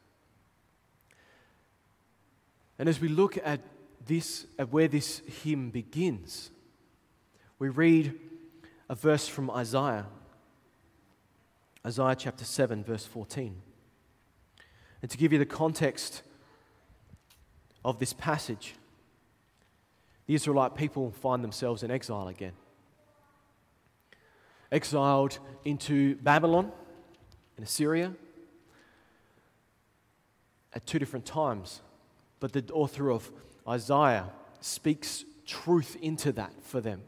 And 2.78 2.88
as 2.88 3.00
we 3.00 3.08
look 3.08 3.38
at 3.42 3.60
this, 4.06 4.46
at 4.58 4.70
where 4.70 4.88
this 4.88 5.20
hymn 5.42 5.70
begins, 5.70 6.50
we 7.58 7.68
read 7.68 8.18
a 8.88 8.94
verse 8.94 9.26
from 9.26 9.50
Isaiah, 9.50 10.06
Isaiah 11.84 12.14
chapter 12.16 12.44
7, 12.44 12.84
verse 12.84 13.04
14. 13.04 13.60
And 15.02 15.10
to 15.10 15.18
give 15.18 15.32
you 15.32 15.38
the 15.38 15.46
context 15.46 16.22
of 17.84 17.98
this 17.98 18.12
passage, 18.12 18.74
the 20.26 20.34
Israelite 20.34 20.74
people 20.74 21.10
find 21.10 21.42
themselves 21.42 21.82
in 21.82 21.90
exile 21.90 22.28
again. 22.28 22.52
Exiled 24.70 25.38
into 25.64 26.16
Babylon 26.16 26.70
and 27.56 27.66
Assyria 27.66 28.12
at 30.74 30.86
two 30.86 30.98
different 30.98 31.24
times. 31.24 31.80
But 32.40 32.52
the 32.52 32.64
author 32.72 33.10
of 33.10 33.30
Isaiah 33.66 34.30
speaks 34.60 35.24
truth 35.46 35.96
into 36.00 36.32
that 36.32 36.52
for 36.62 36.80
them. 36.80 37.02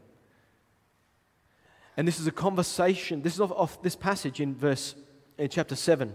And 1.97 2.07
this 2.07 2.19
is 2.19 2.27
a 2.27 2.31
conversation, 2.31 3.21
this 3.21 3.35
is 3.35 3.41
off, 3.41 3.51
off 3.51 3.81
this 3.81 3.95
passage 3.95 4.39
in 4.39 4.55
verse 4.55 4.95
in 5.37 5.49
chapter 5.49 5.75
7. 5.75 6.13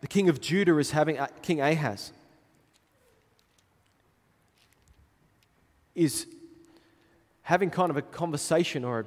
The 0.00 0.06
king 0.06 0.28
of 0.28 0.40
Judah 0.40 0.78
is 0.78 0.92
having 0.92 1.18
uh, 1.18 1.26
King 1.42 1.60
Ahaz 1.60 2.12
is 5.94 6.28
having 7.42 7.70
kind 7.70 7.90
of 7.90 7.96
a 7.96 8.02
conversation 8.02 8.84
or 8.84 9.06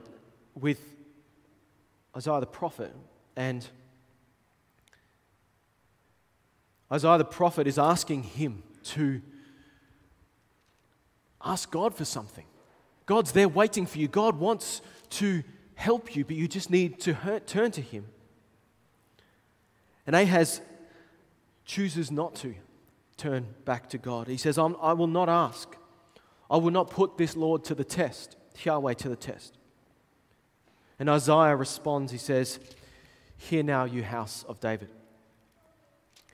with 0.53 0.79
Isaiah 2.15 2.41
the 2.41 2.45
prophet 2.45 2.93
and 3.37 3.65
Isaiah 6.91 7.17
the 7.17 7.25
prophet 7.25 7.67
is 7.67 7.79
asking 7.79 8.24
him 8.24 8.63
to 8.83 9.21
ask 11.43 11.71
God 11.71 11.95
for 11.95 12.05
something. 12.05 12.45
God's 13.05 13.31
there 13.31 13.48
waiting 13.48 13.86
for 13.86 13.98
you. 13.98 14.07
God 14.07 14.39
wants 14.39 14.81
to 15.12 15.43
help 15.75 16.15
you, 16.15 16.25
but 16.25 16.36
you 16.36 16.48
just 16.48 16.69
need 16.69 17.00
to 17.01 17.13
hurt, 17.13 17.48
turn 17.48 17.71
to 17.71 17.81
him. 17.81 18.05
And 20.05 20.15
Ahaz 20.15 20.62
chooses 21.65 22.12
not 22.12 22.36
to 22.36 22.55
turn 23.17 23.48
back 23.65 23.89
to 23.89 23.98
God. 23.98 24.27
He 24.27 24.38
says, 24.38 24.57
I 24.57 24.93
will 24.93 25.07
not 25.07 25.29
ask. 25.29 25.75
I 26.50 26.57
will 26.57 26.71
not 26.71 26.89
put 26.89 27.17
this 27.17 27.36
Lord 27.36 27.63
to 27.65 27.75
the 27.75 27.83
test, 27.83 28.36
Yahweh 28.63 28.93
to 28.95 29.10
the 29.10 29.15
test. 29.15 29.57
And 31.00 31.10
Isaiah 31.10 31.55
responds, 31.55 32.12
he 32.12 32.17
says, 32.17 32.60
Hear 33.38 33.63
now, 33.63 33.86
you 33.86 34.03
house 34.03 34.45
of 34.48 34.60
David. 34.60 34.89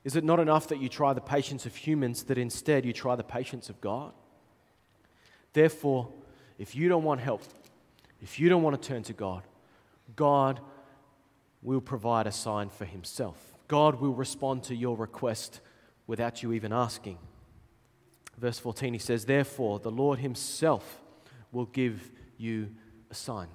Is 0.08 0.16
it 0.16 0.24
not 0.24 0.40
enough 0.40 0.70
that 0.70 0.80
you 0.80 0.88
try 0.88 1.12
the 1.12 1.20
patience 1.20 1.66
of 1.66 1.76
humans, 1.76 2.24
that 2.24 2.38
instead 2.38 2.86
you 2.86 2.94
try 2.94 3.18
the 3.18 3.26
patience 3.26 3.70
of 3.70 3.82
God? 3.82 4.14
Therefore, 5.52 6.08
if 6.58 6.78
you 6.78 6.88
don't 6.88 7.04
want 7.04 7.20
help, 7.20 7.44
if 8.22 8.40
you 8.40 8.48
don't 8.48 8.64
want 8.64 8.82
to 8.82 8.88
turn 8.88 9.04
to 9.04 9.12
God, 9.12 9.44
God 10.16 10.62
will 11.62 11.82
provide 11.82 12.26
a 12.26 12.32
sign 12.32 12.70
for 12.70 12.86
Himself. 12.86 13.54
God 13.68 14.00
will 14.00 14.14
respond 14.14 14.64
to 14.64 14.76
your 14.76 14.96
request 14.96 15.60
without 16.08 16.42
you 16.42 16.54
even 16.54 16.72
asking. 16.72 17.18
Verse 18.38 18.60
14, 18.60 18.94
he 18.94 19.00
says, 19.00 19.26
Therefore, 19.26 19.78
the 19.78 19.92
Lord 19.92 20.20
Himself 20.20 21.02
will 21.52 21.66
give 21.66 22.12
you 22.38 22.70
a 23.12 23.14
sign. 23.14 23.50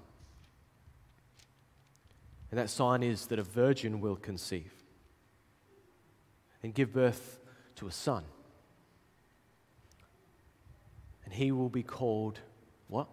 And 2.51 2.61
that 2.61 2.69
sign 2.69 3.03
is 3.03 3.25
that 3.29 3.39
a 3.39 3.43
virgin 3.43 4.03
will 4.03 4.17
conceive 4.17 4.82
and 6.63 6.75
give 6.75 6.93
birth 6.93 7.41
to 7.77 7.87
a 7.87 7.93
son. 7.93 8.25
And 11.25 11.35
he 11.35 11.53
will 11.53 11.69
be 11.69 11.83
called 11.83 12.41
what? 12.89 13.09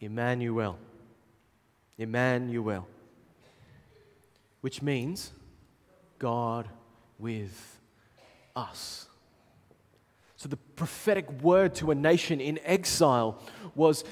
Emmanuel. 0.00 0.78
Emmanuel. 1.98 2.86
Which 4.60 4.80
means 4.80 5.32
God 6.18 6.68
with 7.18 7.80
us. 8.56 9.06
So 10.36 10.48
the 10.48 10.56
prophetic 10.56 11.30
word 11.42 11.74
to 11.76 11.90
a 11.90 11.94
nation 11.94 12.40
in 12.40 12.58
exile 12.64 13.40
was, 13.74 14.04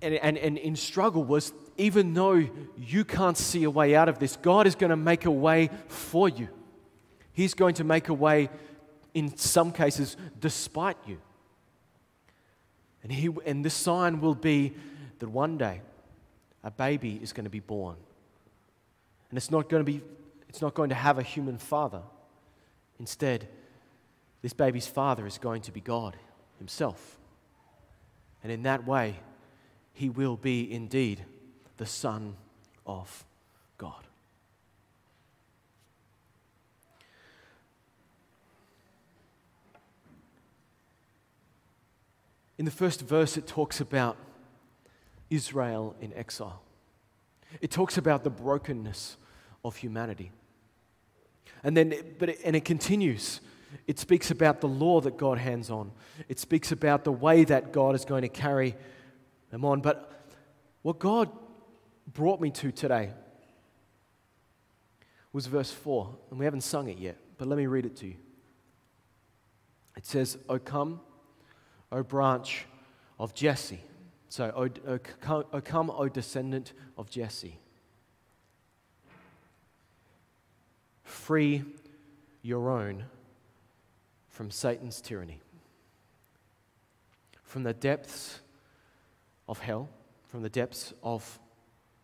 and, 0.00 0.14
and, 0.14 0.36
and 0.36 0.58
in 0.58 0.76
struggle, 0.76 1.22
was 1.24 1.52
even 1.76 2.12
though 2.12 2.44
you 2.76 3.04
can't 3.04 3.36
see 3.36 3.64
a 3.64 3.70
way 3.70 3.94
out 3.94 4.08
of 4.08 4.18
this, 4.18 4.36
God 4.36 4.66
is 4.66 4.74
going 4.74 4.90
to 4.90 4.96
make 4.96 5.24
a 5.24 5.30
way 5.30 5.70
for 5.86 6.28
you. 6.28 6.48
He's 7.32 7.54
going 7.54 7.74
to 7.74 7.84
make 7.84 8.08
a 8.08 8.14
way, 8.14 8.50
in 9.14 9.36
some 9.36 9.72
cases, 9.72 10.16
despite 10.40 10.96
you. 11.06 11.18
And, 13.02 13.10
he, 13.10 13.30
and 13.46 13.64
this 13.64 13.74
sign 13.74 14.20
will 14.20 14.34
be 14.34 14.74
that 15.18 15.28
one 15.28 15.58
day 15.58 15.80
a 16.62 16.70
baby 16.70 17.18
is 17.22 17.32
going 17.32 17.44
to 17.44 17.50
be 17.50 17.60
born. 17.60 17.96
And 19.30 19.36
it's 19.36 19.50
not 19.50 19.68
going 19.68 19.84
to, 19.84 19.90
be, 19.90 20.02
it's 20.48 20.60
not 20.60 20.74
going 20.74 20.90
to 20.90 20.94
have 20.94 21.18
a 21.18 21.22
human 21.22 21.58
father. 21.58 22.02
Instead, 23.00 23.48
this 24.42 24.52
baby's 24.52 24.86
father 24.86 25.26
is 25.26 25.38
going 25.38 25.62
to 25.62 25.72
be 25.72 25.80
God 25.80 26.16
Himself. 26.58 27.18
And 28.42 28.52
in 28.52 28.62
that 28.64 28.86
way, 28.86 29.16
He 29.94 30.08
will 30.08 30.36
be 30.36 30.70
indeed 30.72 31.24
the 31.78 31.86
Son 31.86 32.36
of 32.86 33.24
God. 33.78 34.06
In 42.58 42.64
the 42.64 42.70
first 42.70 43.00
verse, 43.00 43.36
it 43.36 43.46
talks 43.46 43.80
about 43.80 44.16
Israel 45.30 45.96
in 46.00 46.12
exile. 46.14 46.62
It 47.60 47.70
talks 47.70 47.98
about 47.98 48.24
the 48.24 48.30
brokenness 48.30 49.16
of 49.64 49.76
humanity. 49.76 50.30
And 51.64 51.76
then, 51.76 51.94
but 52.18 52.30
it, 52.30 52.40
and 52.44 52.56
it 52.56 52.64
continues. 52.64 53.40
It 53.86 53.98
speaks 53.98 54.30
about 54.30 54.60
the 54.60 54.68
law 54.68 55.00
that 55.00 55.16
God 55.16 55.38
hands 55.38 55.70
on. 55.70 55.92
It 56.28 56.38
speaks 56.38 56.72
about 56.72 57.04
the 57.04 57.12
way 57.12 57.44
that 57.44 57.72
God 57.72 57.94
is 57.94 58.04
going 58.04 58.22
to 58.22 58.28
carry 58.28 58.74
them 59.50 59.64
on. 59.64 59.80
But 59.80 60.12
what 60.82 60.98
God 60.98 61.30
brought 62.12 62.40
me 62.40 62.50
to 62.50 62.72
today 62.72 63.10
was 65.32 65.46
verse 65.46 65.70
4, 65.70 66.14
and 66.30 66.38
we 66.38 66.44
haven't 66.44 66.60
sung 66.62 66.88
it 66.88 66.98
yet, 66.98 67.16
but 67.38 67.48
let 67.48 67.56
me 67.56 67.66
read 67.66 67.86
it 67.86 67.96
to 67.96 68.06
you. 68.06 68.16
It 69.96 70.04
says, 70.04 70.36
O 70.48 70.58
come, 70.58 71.00
O 71.92 72.02
branch 72.02 72.66
of 73.20 73.34
Jesse. 73.34 73.84
So, 74.28 74.50
O, 74.56 74.90
o, 74.90 75.44
o 75.52 75.60
come, 75.60 75.90
O 75.90 76.08
descendant 76.08 76.72
of 76.96 77.10
Jesse. 77.10 77.58
Free 81.04 81.62
your 82.40 82.70
own 82.70 83.04
from 84.30 84.50
Satan's 84.50 85.02
tyranny, 85.02 85.40
from 87.42 87.62
the 87.62 87.74
depths 87.74 88.40
of 89.46 89.58
hell, 89.58 89.90
from 90.28 90.42
the 90.42 90.48
depths 90.48 90.94
of 91.02 91.38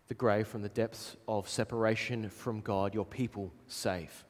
the 0.09 0.15
grave, 0.15 0.47
from 0.47 0.61
the 0.61 0.69
depths 0.69 1.17
of 1.27 1.49
separation 1.49 2.29
from 2.29 2.61
God, 2.61 2.95
your 2.95 3.07
people 3.07 3.51
save, 3.67 4.25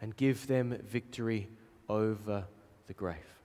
and 0.00 0.16
give 0.16 0.46
them 0.46 0.78
victory 0.82 1.48
over 1.88 2.44
the 2.86 2.94
grave. 2.94 3.35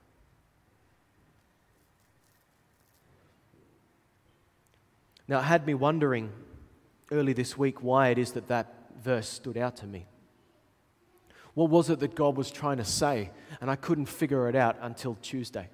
Now, 5.28 5.40
it 5.40 5.44
had 5.44 5.66
me 5.66 5.74
wondering 5.74 6.32
early 7.12 7.34
this 7.34 7.58
week 7.58 7.82
why 7.82 8.10
it 8.10 8.18
is 8.18 8.32
that 8.34 8.48
that 8.48 8.74
verse 9.01 9.28
stood 9.28 9.58
out 9.58 9.78
to 9.78 9.88
me. 9.88 10.06
What 11.54 11.70
was 11.70 11.90
it 11.90 12.00
that 12.00 12.16
God 12.16 12.38
was 12.38 12.50
trying 12.50 12.78
to 12.78 12.86
say? 12.86 13.32
And 13.60 13.70
I 13.70 13.75
couldn't 13.75 14.06
figure 14.06 14.48
it 14.48 14.56
out 14.56 14.78
until 14.82 15.16
Tuesday. 15.22 15.70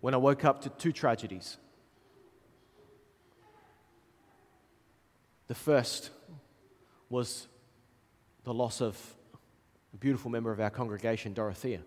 When 0.00 0.14
I 0.14 0.16
woke 0.16 0.44
up 0.44 0.62
to 0.62 0.70
two 0.70 0.92
tragedies. 0.92 1.58
The 5.48 5.54
first 5.54 6.10
was 7.10 7.48
the 8.44 8.54
loss 8.54 8.80
of 8.80 8.96
a 9.92 9.96
beautiful 9.96 10.30
member 10.30 10.52
of 10.52 10.60
our 10.60 10.70
congregation, 10.70 11.32
Dorothea. 11.32 11.80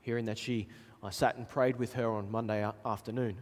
Hearing 0.00 0.24
that 0.26 0.38
she, 0.38 0.68
I 1.02 1.10
sat 1.10 1.36
and 1.36 1.48
prayed 1.48 1.76
with 1.76 1.94
her 1.94 2.10
on 2.10 2.30
Monday 2.30 2.68
afternoon, 2.84 3.38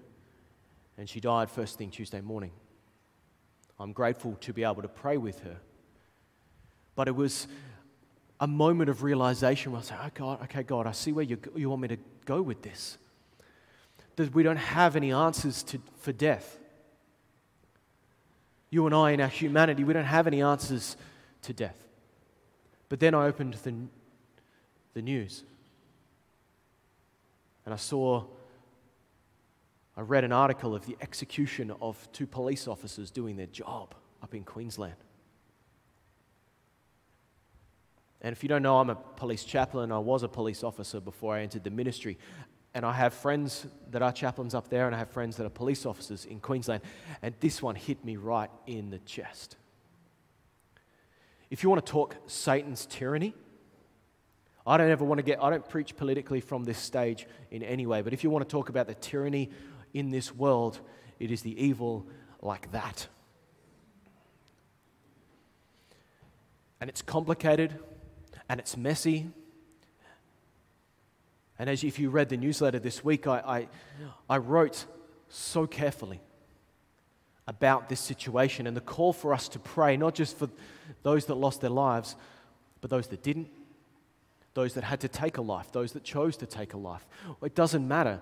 and 0.97 1.09
she 1.09 1.21
died 1.21 1.51
first 1.51 1.77
thing 1.77 1.91
Tuesday 1.91 2.21
morning. 2.21 2.53
I'm 3.81 3.93
grateful 3.93 4.37
to 4.41 4.53
be 4.53 4.65
able 4.65 4.83
to 4.83 4.89
pray 4.89 5.17
with 5.17 5.41
her. 5.41 5.57
But 6.95 7.09
it 7.09 7.17
was 7.17 7.47
a 8.41 8.47
moment 8.47 8.91
of 8.91 9.03
realization 9.03 9.73
where 9.73 9.81
I 9.81 9.85
said, 9.85 9.99
oh 10.03 10.11
God, 10.15 10.43
okay, 10.45 10.63
God, 10.63 10.87
I 10.87 10.93
see 10.93 11.13
where 11.13 11.25
you, 11.25 11.39
you 11.55 11.71
want 11.71 11.83
me 11.83 11.89
to 11.89 11.99
go 12.25 12.43
with 12.43 12.63
this. 12.63 12.99
That 14.17 14.35
we 14.35 14.43
don't 14.43 14.57
have 14.57 14.97
any 14.97 15.13
answers 15.13 15.63
to, 15.65 15.81
for 16.01 16.13
death. 16.13 16.59
You 18.71 18.87
and 18.87 18.95
I, 18.95 19.13
in 19.13 19.21
our 19.21 19.29
humanity, 19.29 19.83
we 19.85 19.93
don't 19.93 20.05
have 20.05 20.27
any 20.27 20.43
answers 20.43 20.97
to 21.43 21.53
death. 21.53 21.77
But 22.89 23.01
then 23.01 23.15
I 23.15 23.27
opened 23.27 23.55
the, 23.55 23.75
the 24.95 25.03
news 25.03 25.45
and 27.69 27.75
I 27.75 27.77
saw 27.77 28.25
I 29.95 30.01
read 30.01 30.25
an 30.25 30.33
article 30.33 30.75
of 30.75 30.87
the 30.87 30.97
execution 31.03 31.71
of 31.83 32.11
two 32.13 32.27
police 32.27 32.67
officers 32.67 33.11
doing 33.11 33.37
their 33.37 33.45
job 33.49 33.95
up 34.23 34.35
in 34.35 34.43
Queensland. 34.43 34.95
And 38.23 38.33
if 38.33 38.43
you 38.43 38.49
don't 38.49 38.63
know, 38.63 38.79
I'm 38.79 38.89
a 38.89 38.95
police 38.95 39.45
chaplain. 39.45 39.93
I 39.93 39.99
was 39.99 40.23
a 40.23 40.29
police 40.29 40.65
officer 40.65 40.99
before 40.99 41.35
I 41.35 41.43
entered 41.43 41.63
the 41.63 41.71
ministry. 41.71 42.17
And 42.73 42.87
I 42.87 42.95
have 42.95 43.13
friends 43.13 43.67
that 43.91 44.01
are 44.01 44.13
chaplains 44.13 44.55
up 44.55 44.71
there, 44.71 44.87
and 44.87 44.95
I 44.95 44.99
have 44.99 45.11
friends 45.11 45.37
that 45.37 45.45
are 45.45 45.51
police 45.51 45.85
officers 45.85 46.25
in 46.25 46.41
Queensland. 46.41 46.83
And 47.21 47.35
this 47.41 47.63
one 47.63 47.75
hit 47.75 48.03
me 48.03 48.17
right 48.17 48.51
in 48.67 48.89
the 48.89 49.01
chest. 49.01 49.57
If 51.51 51.63
you 51.63 51.69
want 51.69 51.85
to 51.85 51.93
talk 51.93 52.17
Satan's 52.29 52.87
tyranny, 52.87 53.35
I 54.69 54.77
don't 54.77 54.91
ever 54.91 55.05
want 55.05 55.19
to 55.19 55.23
get, 55.23 55.43
I 55.43 55.49
don't 55.49 55.67
preach 55.67 55.97
politically 55.97 56.43
from 56.43 56.65
this 56.65 56.77
stage 56.77 57.27
in 57.51 57.63
any 57.63 57.87
way, 57.87 58.03
but 58.03 58.13
if 58.13 58.23
you 58.23 58.29
want 58.29 58.47
to 58.47 58.53
talk 58.53 58.69
about 58.69 58.87
the 58.87 58.95
tyranny 58.95 59.49
in 59.95 60.11
this 60.11 60.35
world, 60.35 60.79
it 61.19 61.31
is 61.31 61.41
the 61.41 61.59
evil 61.63 62.07
like 62.43 62.71
that. 62.73 63.09
And 66.83 66.91
it's 66.91 67.01
complicated 67.01 67.79
and 68.51 68.61
it's 68.61 68.77
messy. 68.77 69.31
And 71.59 71.71
as 71.71 71.83
if 71.83 71.99
you 71.99 72.11
read 72.11 72.29
the 72.29 72.37
newsletter 72.37 72.79
this 72.79 73.03
week, 73.03 73.27
I, 73.27 73.39
I, 73.39 73.69
I 74.29 74.37
wrote 74.37 74.85
so 75.31 75.67
carefully 75.67 76.21
about 77.47 77.89
this 77.89 78.01
situation 78.01 78.67
and 78.67 78.77
the 78.77 78.83
call 78.83 79.15
for 79.15 79.33
us 79.33 79.49
to 79.49 79.59
pray, 79.59 79.97
not 79.97 80.15
just 80.15 80.37
for 80.37 80.51
those 81.03 81.25
that 81.25 81.37
lost 81.37 81.63
their 81.63 81.71
lives, 81.71 82.17
but 82.83 82.91
those 82.91 83.07
that 83.07 83.23
didn't, 83.23 83.49
those 84.55 84.75
that 84.75 84.85
had 84.85 85.01
to 85.01 85.09
take 85.09 85.39
a 85.39 85.43
life, 85.43 85.71
those 85.73 85.93
that 85.93 86.05
chose 86.05 86.37
to 86.39 86.47
take 86.47 86.75
a 86.75 86.79
life. 86.79 87.07
It 87.43 87.55
doesn't 87.55 87.87
matter. 87.87 88.21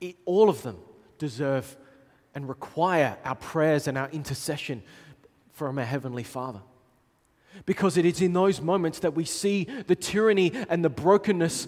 It, 0.00 0.16
all 0.24 0.48
of 0.48 0.62
them 0.62 0.78
deserve 1.18 1.76
and 2.34 2.48
require 2.48 3.18
our 3.24 3.34
prayers 3.34 3.88
and 3.88 3.98
our 3.98 4.08
intercession 4.10 4.82
from 5.52 5.78
our 5.78 5.84
Heavenly 5.84 6.22
Father. 6.22 6.60
Because 7.66 7.96
it 7.96 8.04
is 8.04 8.20
in 8.22 8.32
those 8.32 8.60
moments 8.60 9.00
that 9.00 9.14
we 9.14 9.24
see 9.24 9.64
the 9.86 9.96
tyranny 9.96 10.52
and 10.68 10.84
the 10.84 10.90
brokenness 10.90 11.66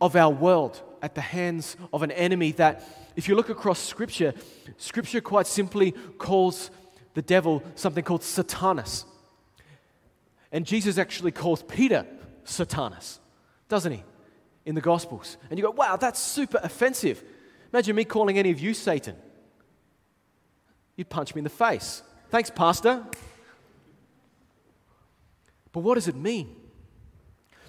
of 0.00 0.14
our 0.14 0.30
world 0.30 0.80
at 1.02 1.14
the 1.14 1.20
hands 1.20 1.76
of 1.92 2.02
an 2.02 2.10
enemy 2.12 2.52
that, 2.52 2.82
if 3.16 3.28
you 3.28 3.34
look 3.34 3.48
across 3.48 3.78
Scripture, 3.78 4.34
Scripture 4.76 5.20
quite 5.20 5.46
simply 5.46 5.92
calls 6.18 6.70
the 7.14 7.22
devil 7.22 7.62
something 7.74 8.04
called 8.04 8.22
Satanas. 8.22 9.04
And 10.52 10.64
Jesus 10.64 10.98
actually 10.98 11.32
calls 11.32 11.62
Peter 11.62 12.06
Satanas, 12.44 13.18
doesn't 13.74 13.90
he, 13.90 14.04
in 14.64 14.76
the 14.76 14.80
Gospels? 14.80 15.36
And 15.50 15.58
you 15.58 15.64
go, 15.64 15.72
wow, 15.72 15.96
that's 15.96 16.20
super 16.20 16.60
offensive. 16.62 17.24
Imagine 17.72 17.96
me 17.96 18.04
calling 18.04 18.38
any 18.38 18.52
of 18.52 18.60
you 18.60 18.72
Satan. 18.72 19.16
You'd 20.94 21.08
punch 21.08 21.34
me 21.34 21.40
in 21.40 21.44
the 21.44 21.50
face. 21.50 22.04
Thanks, 22.30 22.50
Pastor. 22.50 23.04
But 25.72 25.80
what 25.80 25.96
does 25.96 26.06
it 26.06 26.14
mean? 26.14 26.54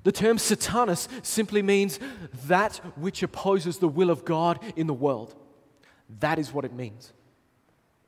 The 0.03 0.11
term 0.11 0.37
Satanas 0.37 1.07
simply 1.25 1.63
means 1.63 1.99
that 2.45 2.75
which 2.95 3.23
opposes 3.23 3.79
the 3.79 3.87
will 3.87 4.11
of 4.11 4.25
God 4.25 4.59
in 4.75 4.85
the 4.85 4.93
world. 4.93 5.33
That 6.19 6.37
is 6.37 6.53
what 6.53 6.65
it 6.65 6.73
means. 6.73 7.13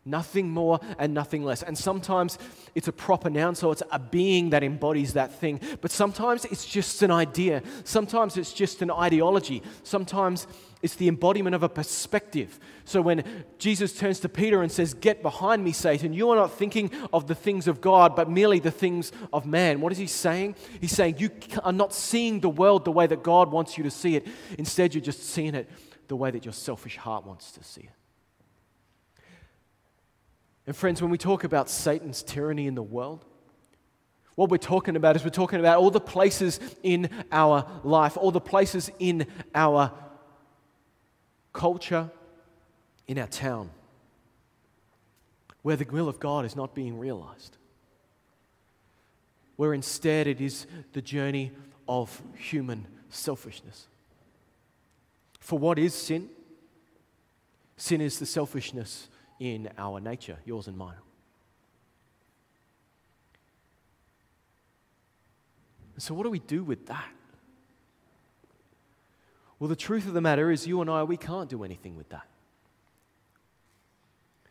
Nothing 0.08 0.50
more 0.50 0.80
and 0.98 1.14
nothing 1.14 1.44
less. 1.44 1.64
And 1.64 1.78
sometimes 1.78 2.38
it's 2.76 2.88
a 2.88 2.94
proper 2.94 3.30
noun, 3.30 3.56
so 3.56 3.72
it's 3.72 3.84
a 3.92 4.00
being 4.00 4.52
that 4.52 4.64
embodies 4.64 5.14
that 5.14 5.34
thing. 5.40 5.60
But 5.82 5.92
sometimes 5.92 6.46
it's 6.46 6.66
just 6.66 7.02
an 7.04 7.12
idea. 7.12 7.62
Sometimes 7.84 8.38
it's 8.38 8.54
just 8.54 8.82
an 8.82 8.90
ideology. 8.90 9.62
Sometimes 9.84 10.48
it's 10.82 10.96
the 10.96 11.08
embodiment 11.08 11.56
of 11.56 11.64
a 11.64 11.70
perspective. 11.70 12.60
So 12.86 13.02
when 13.02 13.24
Jesus 13.58 13.94
turns 13.94 14.20
to 14.22 14.30
Peter 14.30 14.62
and 14.62 14.72
says, 14.72 14.94
Get 14.94 15.22
behind 15.22 15.64
me, 15.64 15.72
Satan, 15.72 16.14
you 16.14 16.30
are 16.30 16.36
not 16.36 16.54
thinking 16.54 16.92
of 17.12 17.28
the 17.28 17.36
things 17.36 17.68
of 17.68 17.82
God, 17.82 18.16
but 18.16 18.30
merely 18.30 18.60
the 18.60 18.72
things 18.72 19.12
of 19.34 19.46
man. 19.46 19.82
What 19.82 19.92
is 19.92 19.98
he 19.98 20.08
saying? 20.08 20.56
He's 20.80 20.92
saying, 20.94 21.16
You 21.18 21.32
are 21.64 21.74
not 21.74 21.94
seeing 21.94 22.40
the 22.40 22.50
world 22.50 22.86
the 22.86 22.92
way 22.92 23.08
that 23.08 23.24
God 23.24 23.52
wants 23.52 23.78
you 23.78 23.84
to 23.84 23.92
see 23.92 24.16
it. 24.16 24.28
Instead, 24.58 24.94
you're 24.94 25.02
just 25.02 25.24
seeing 25.24 25.56
it 25.56 25.70
the 26.08 26.16
way 26.16 26.32
that 26.32 26.46
your 26.46 26.54
selfish 26.54 26.96
heart 26.96 27.26
wants 27.26 27.52
to 27.54 27.64
see 27.64 27.82
it. 27.82 27.97
And, 30.68 30.76
friends, 30.76 31.02
when 31.02 31.10
we 31.10 31.18
talk 31.18 31.46
about 31.46 31.70
Satan's 31.70 32.22
tyranny 32.22 32.68
in 32.68 32.76
the 32.76 32.84
world, 32.84 33.24
what 34.36 34.52
we're 34.52 34.58
talking 34.58 34.98
about 34.98 35.16
is 35.16 35.24
we're 35.24 35.30
talking 35.30 35.60
about 35.60 35.78
all 35.78 35.90
the 35.90 36.02
places 36.02 36.60
in 36.84 37.10
our 37.32 37.66
life, 37.84 38.18
all 38.18 38.32
the 38.32 38.42
places 38.42 38.92
in 39.00 39.26
our 39.56 39.92
culture, 41.54 42.12
in 43.08 43.18
our 43.18 43.28
town, 43.28 43.72
where 45.62 45.78
the 45.78 45.88
will 45.90 46.10
of 46.10 46.20
God 46.20 46.46
is 46.46 46.56
not 46.56 46.76
being 46.76 47.00
realized. 47.00 47.58
Where 49.56 49.74
instead 49.74 50.28
it 50.28 50.42
is 50.42 50.68
the 50.92 51.02
journey 51.02 51.54
of 51.88 52.22
human 52.36 52.86
selfishness. 53.10 53.88
For 55.40 55.58
what 55.58 55.80
is 55.80 55.96
sin? 55.96 56.30
Sin 57.78 58.02
is 58.02 58.20
the 58.20 58.26
selfishness 58.26 59.08
in 59.40 59.70
our 59.78 60.00
nature, 60.00 60.38
yours 60.46 60.68
and 60.68 60.78
mine. 60.78 60.96
So, 66.00 66.14
what 66.14 66.24
do 66.24 66.30
we 66.30 66.40
do 66.40 66.64
with 66.64 66.86
that? 66.88 67.10
Well, 69.60 69.68
the 69.68 69.76
truth 69.76 70.08
of 70.08 70.14
the 70.14 70.22
matter 70.22 70.52
is, 70.52 70.68
you 70.68 70.82
and 70.82 70.90
I, 70.90 71.04
we 71.04 71.18
can't 71.18 71.50
do 71.50 71.64
anything 71.64 71.96
with 71.96 72.10
that. 72.10 72.28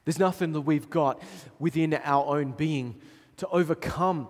There's 0.05 0.19
nothing 0.19 0.53
that 0.53 0.63
we've 0.63 0.91
got 0.91 1.23
within 1.59 1.95
our 1.95 2.39
own 2.39 2.53
being 2.53 3.01
to 3.37 3.47
overcome 3.49 4.29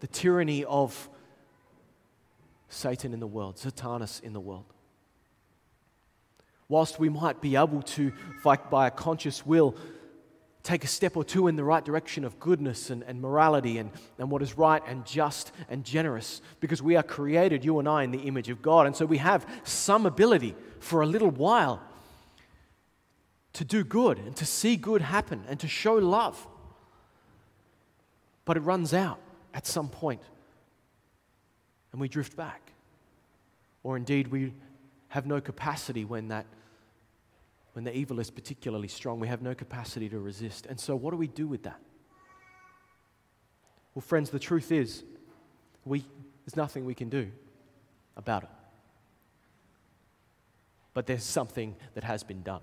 the 0.00 0.08
tyranny 0.08 0.64
of 0.64 1.08
Satan 2.68 3.12
in 3.12 3.20
the 3.20 3.26
world, 3.26 3.56
Satanas 3.56 4.20
in 4.22 4.32
the 4.32 4.40
world 4.40 4.71
whilst 6.72 6.98
we 6.98 7.10
might 7.10 7.40
be 7.42 7.54
able 7.54 7.82
to, 7.82 8.10
by 8.42 8.86
a 8.86 8.90
conscious 8.90 9.44
will, 9.44 9.76
take 10.62 10.84
a 10.84 10.86
step 10.86 11.18
or 11.18 11.22
two 11.22 11.46
in 11.46 11.54
the 11.54 11.62
right 11.62 11.84
direction 11.84 12.24
of 12.24 12.40
goodness 12.40 12.88
and, 12.88 13.02
and 13.02 13.20
morality 13.20 13.76
and, 13.76 13.90
and 14.18 14.30
what 14.30 14.40
is 14.40 14.56
right 14.56 14.82
and 14.86 15.04
just 15.04 15.52
and 15.68 15.84
generous, 15.84 16.40
because 16.60 16.82
we 16.82 16.96
are 16.96 17.02
created, 17.02 17.62
you 17.62 17.78
and 17.78 17.86
I, 17.86 18.04
in 18.04 18.10
the 18.10 18.20
image 18.20 18.48
of 18.48 18.62
God. 18.62 18.86
And 18.86 18.96
so 18.96 19.04
we 19.04 19.18
have 19.18 19.46
some 19.64 20.06
ability 20.06 20.56
for 20.80 21.02
a 21.02 21.06
little 21.06 21.30
while 21.30 21.82
to 23.52 23.66
do 23.66 23.84
good 23.84 24.16
and 24.18 24.34
to 24.36 24.46
see 24.46 24.76
good 24.76 25.02
happen 25.02 25.44
and 25.48 25.60
to 25.60 25.68
show 25.68 25.96
love. 25.96 26.46
But 28.46 28.56
it 28.56 28.60
runs 28.60 28.94
out 28.94 29.20
at 29.52 29.66
some 29.66 29.90
point 29.90 30.22
and 31.92 32.00
we 32.00 32.08
drift 32.08 32.34
back. 32.34 32.72
Or 33.82 33.98
indeed, 33.98 34.28
we 34.28 34.54
have 35.08 35.26
no 35.26 35.38
capacity 35.42 36.06
when 36.06 36.28
that 36.28 36.46
when 37.72 37.84
the 37.84 37.96
evil 37.96 38.20
is 38.20 38.30
particularly 38.30 38.88
strong, 38.88 39.18
we 39.18 39.28
have 39.28 39.42
no 39.42 39.54
capacity 39.54 40.08
to 40.08 40.18
resist. 40.18 40.66
And 40.66 40.78
so, 40.78 40.94
what 40.94 41.10
do 41.10 41.16
we 41.16 41.26
do 41.26 41.46
with 41.46 41.62
that? 41.62 41.80
Well, 43.94 44.02
friends, 44.02 44.30
the 44.30 44.38
truth 44.38 44.72
is, 44.72 45.04
we, 45.84 46.04
there's 46.44 46.56
nothing 46.56 46.84
we 46.84 46.94
can 46.94 47.08
do 47.08 47.30
about 48.16 48.44
it. 48.44 48.48
But 50.94 51.06
there's 51.06 51.24
something 51.24 51.76
that 51.94 52.04
has 52.04 52.22
been 52.22 52.42
done 52.42 52.62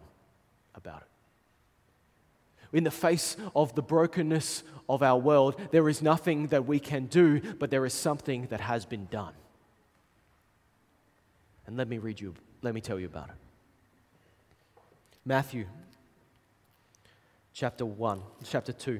about 0.76 1.02
it. 1.02 2.78
In 2.78 2.84
the 2.84 2.91
face 2.91 3.36
of 3.56 3.74
the 3.74 3.82
brokenness 3.82 4.63
of 4.88 5.02
our 5.02 5.17
world, 5.17 5.60
there 5.72 5.89
is 5.89 6.04
nothing 6.04 6.48
that 6.48 6.67
we 6.67 6.80
can 6.80 7.08
do, 7.08 7.41
but 7.56 7.72
there 7.72 7.86
is 7.86 7.93
something 7.93 8.45
that 8.52 8.62
has 8.62 8.86
been 8.86 9.08
done. 9.08 9.34
And 11.65 11.78
let 11.78 11.88
me 11.88 11.98
read 11.98 12.19
you, 12.19 12.36
let 12.62 12.76
me 12.76 12.82
tell 12.82 13.00
you 13.00 13.08
about 13.08 13.30
it. 13.30 13.49
Matthew 15.30 15.68
chapter 17.54 17.86
1, 17.86 18.24
chapter 18.46 18.74
2. 18.74 19.00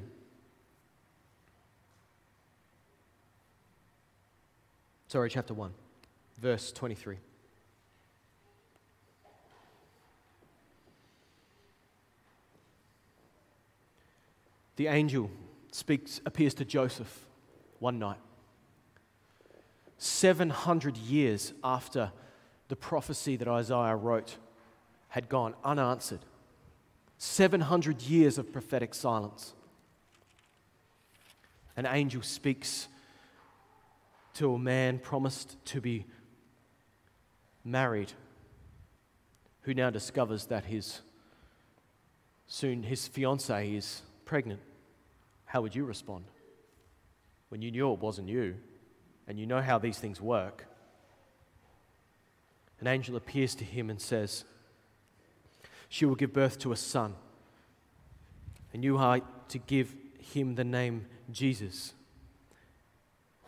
Sorry, 5.08 5.28
chapter 5.32 5.56
1, 5.56 5.72
verse 6.40 6.72
23. 6.72 7.18
The 14.76 14.86
angel 14.86 15.32
speaks, 15.72 16.22
appears 16.28 16.54
to 16.54 16.64
Joseph 16.64 17.26
one 17.80 17.98
night. 17.98 18.20
700 19.98 20.96
years 20.96 21.54
after 21.64 22.12
the 22.68 22.76
prophecy 22.76 23.36
that 23.36 23.48
Isaiah 23.48 23.96
wrote 23.96 24.38
had 25.10 25.30
gone 25.30 25.54
unanswered. 25.64 26.20
700 27.18 28.02
years 28.02 28.38
of 28.38 28.52
prophetic 28.52 28.94
silence. 28.94 29.54
An 31.76 31.86
angel 31.86 32.22
speaks 32.22 32.88
to 34.36 34.54
a 34.54 34.60
man 34.60 35.00
promised 35.00 35.58
to 35.66 35.82
be 35.82 36.06
married 37.64 38.14
who 39.62 39.74
now 39.74 39.90
discovers 39.90 40.46
that 40.46 40.66
his 40.66 41.02
soon 42.48 42.84
his 42.84 43.08
fiancee 43.08 43.76
is 43.76 44.02
pregnant. 44.26 44.62
How 45.46 45.62
would 45.62 45.76
you 45.76 45.84
respond? 45.86 46.26
When 47.50 47.62
you 47.62 47.72
knew 47.72 47.92
it 47.94 48.00
wasn't 48.00 48.30
you 48.30 48.56
and 49.28 49.40
you 49.40 49.46
know 49.46 49.62
how 49.62 49.78
these 49.78 50.00
things 50.00 50.22
work. 50.22 50.66
An 52.80 52.88
angel 52.88 53.16
appears 53.16 53.56
to 53.56 53.66
him 53.66 53.90
and 53.90 54.00
says, 54.00 54.46
she 55.90 56.06
will 56.06 56.16
give 56.16 56.32
birth 56.32 56.60
to 56.60 56.72
a 56.72 56.78
son. 56.78 57.16
And 58.74 58.84
you 58.84 58.98
are 58.98 59.22
to 59.50 59.58
give 59.58 59.96
him 60.20 60.56
the 60.56 60.64
name 60.64 61.08
Jesus. 61.32 61.94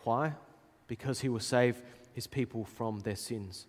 Why? 0.02 0.34
Because 0.88 1.20
he 1.20 1.28
will 1.28 1.40
save 1.40 1.80
his 2.12 2.26
people 2.26 2.64
from 2.64 3.00
their 3.00 3.16
sins. 3.16 3.66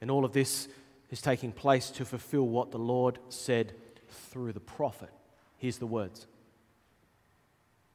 And 0.00 0.10
all 0.10 0.24
of 0.24 0.32
this 0.32 0.68
is 1.10 1.22
taking 1.22 1.50
place 1.50 1.90
to 1.90 2.04
fulfill 2.04 2.46
what 2.46 2.70
the 2.70 2.78
Lord 2.78 3.18
said 3.30 3.74
through 4.08 4.52
the 4.52 4.60
prophet. 4.60 5.10
Here's 5.56 5.78
the 5.78 5.86
words 5.86 6.26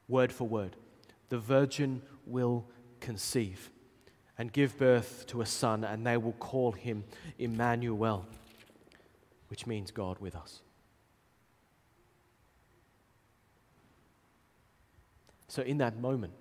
word 0.09 0.33
for 0.33 0.47
word. 0.47 0.75
The 1.29 1.37
virgin 1.37 2.01
will 2.25 2.65
conceive 2.99 3.69
and 4.37 4.51
give 4.51 4.77
birth 4.77 5.25
to 5.27 5.41
a 5.41 5.45
son, 5.45 5.83
and 5.83 6.05
they 6.05 6.17
will 6.17 6.33
call 6.33 6.71
him 6.71 7.03
Emmanuel 7.37 8.25
which 9.53 9.67
means 9.67 9.91
God 9.91 10.17
with 10.17 10.35
us. 10.35 10.63
So, 15.47 15.61
in 15.61 15.77
that 15.77 15.95
moment, 15.99 16.33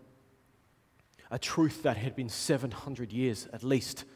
a 1.31 1.38
truth 1.38 1.83
that 1.83 1.98
had 1.98 2.16
been 2.16 2.31
700 2.31 3.12
years 3.12 3.46
at 3.53 3.62
least, 3.62 4.07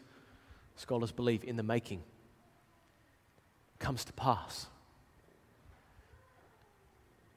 scholars 0.77 1.13
believe, 1.13 1.45
in 1.45 1.57
the 1.57 1.63
making, 1.63 2.05
comes 3.79 4.03
to 4.07 4.15
pass. 4.15 4.67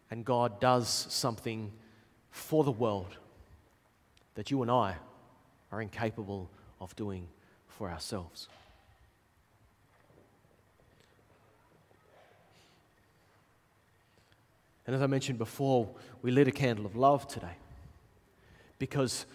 And 0.09 0.23
God 0.23 0.61
does 0.61 0.87
something 0.87 1.73
for 2.31 2.63
the 2.63 2.71
world 2.71 3.17
that 4.35 4.49
you 4.49 4.61
and 4.61 4.71
I 4.71 4.95
are 5.73 5.81
incapable 5.81 6.49
of 6.79 6.95
doing 6.95 7.27
for 7.67 7.89
ourselves. 7.89 8.47
And 14.89 14.95
as 14.95 15.03
I 15.03 15.05
mentioned 15.05 15.37
before, 15.37 15.87
we 16.23 16.31
lit 16.31 16.47
a 16.47 16.51
candle 16.51 16.83
of 16.83 16.95
love 16.95 17.27
today 17.27 17.57
because 18.79 19.27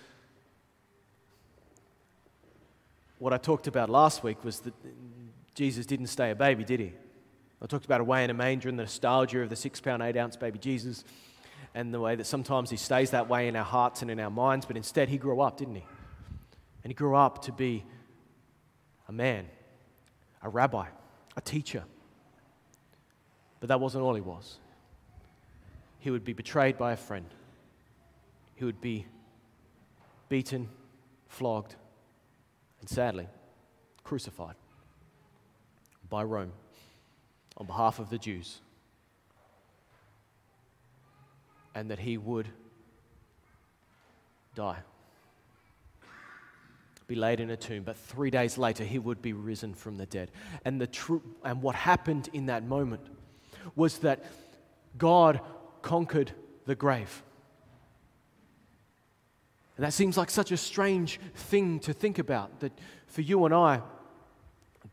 what 3.21 3.33
I 3.33 3.37
talked 3.37 3.69
about 3.69 3.89
last 3.89 4.25
week 4.25 4.43
was 4.43 4.59
that 4.63 4.75
Jesus 5.55 5.87
didn't 5.87 6.09
stay 6.09 6.33
a 6.33 6.35
baby, 6.35 6.65
did 6.65 6.81
he? 6.81 6.93
I 7.63 7.67
talked 7.67 7.85
about 7.85 8.01
away 8.01 8.25
in 8.25 8.31
a 8.31 8.35
manger 8.35 8.69
and 8.69 8.77
the 8.77 8.83
nostalgia 8.83 9.43
of 9.43 9.49
the 9.49 9.55
six 9.55 9.81
pound, 9.81 10.03
eight 10.03 10.17
ounce 10.17 10.35
baby 10.35 10.59
Jesus 10.59 11.05
and 11.73 11.95
the 11.95 12.01
way 12.01 12.17
that 12.17 12.25
sometimes 12.25 12.69
he 12.69 12.77
stays 12.77 13.11
that 13.11 13.29
way 13.29 13.47
in 13.47 13.55
our 13.55 13.63
hearts 13.63 14.03
and 14.03 14.11
in 14.11 14.19
our 14.19 14.31
minds, 14.31 14.67
but 14.67 14.77
instead 14.77 15.09
he 15.09 15.19
grew 15.19 15.41
up, 15.41 15.59
didn't 15.59 15.77
he? 15.77 15.85
And 16.83 16.91
he 16.91 16.95
grew 16.95 17.15
up 17.15 17.43
to 17.43 17.53
be 17.53 17.85
a 19.07 19.13
man, 19.13 19.47
a 20.43 20.49
rabbi, 20.49 20.89
a 21.37 21.41
teacher. 21.41 21.85
But 23.61 23.69
that 23.69 23.79
wasn't 23.79 24.03
all 24.03 24.17
he 24.17 24.21
was. 24.21 24.59
He 26.05 26.11
would 26.11 26.23
be 26.23 26.35
betrayed 26.35 26.77
by 26.77 26.93
a 26.93 26.99
friend, 26.99 27.25
he 28.57 28.67
would 28.67 28.79
be 28.79 29.07
beaten, 30.29 30.69
flogged, 31.29 31.77
and 32.81 32.91
sadly, 32.91 33.27
crucified 34.03 34.55
by 36.11 36.23
Rome 36.23 36.53
on 37.57 37.67
behalf 37.67 38.01
of 38.01 38.11
the 38.11 38.19
Jews. 38.19 38.61
And 41.75 41.91
that 41.91 42.01
he 42.01 42.19
would 42.19 42.49
die, 44.55 44.81
be 47.07 47.15
laid 47.15 47.41
in 47.41 47.49
a 47.49 47.57
tomb, 47.57 47.83
but 47.83 47.97
three 47.97 48.29
days 48.29 48.59
later 48.59 48.85
he 48.85 48.99
would 48.99 49.23
be 49.23 49.33
risen 49.33 49.73
from 49.73 49.97
the 49.97 50.05
dead. 50.05 50.31
And, 50.67 50.79
the 50.79 50.87
tr- 50.87 51.25
and 51.43 51.63
what 51.63 51.75
happened 51.75 52.29
in 52.35 52.45
that 52.47 52.63
moment 52.63 53.07
was 53.75 54.01
that 54.01 54.23
God 54.99 55.41
conquered 55.85 56.33
the 56.65 56.75
grave. 56.75 57.23
And 59.77 59.85
that 59.85 59.93
seems 59.93 60.17
like 60.17 60.31
such 60.31 60.51
a 60.51 60.57
strange 60.57 61.21
thing 61.35 61.79
to 61.81 61.93
think 61.93 62.19
about 62.19 62.61
that 62.61 62.73
for 63.07 63.21
you 63.21 63.45
and 63.45 63.55
I, 63.55 63.83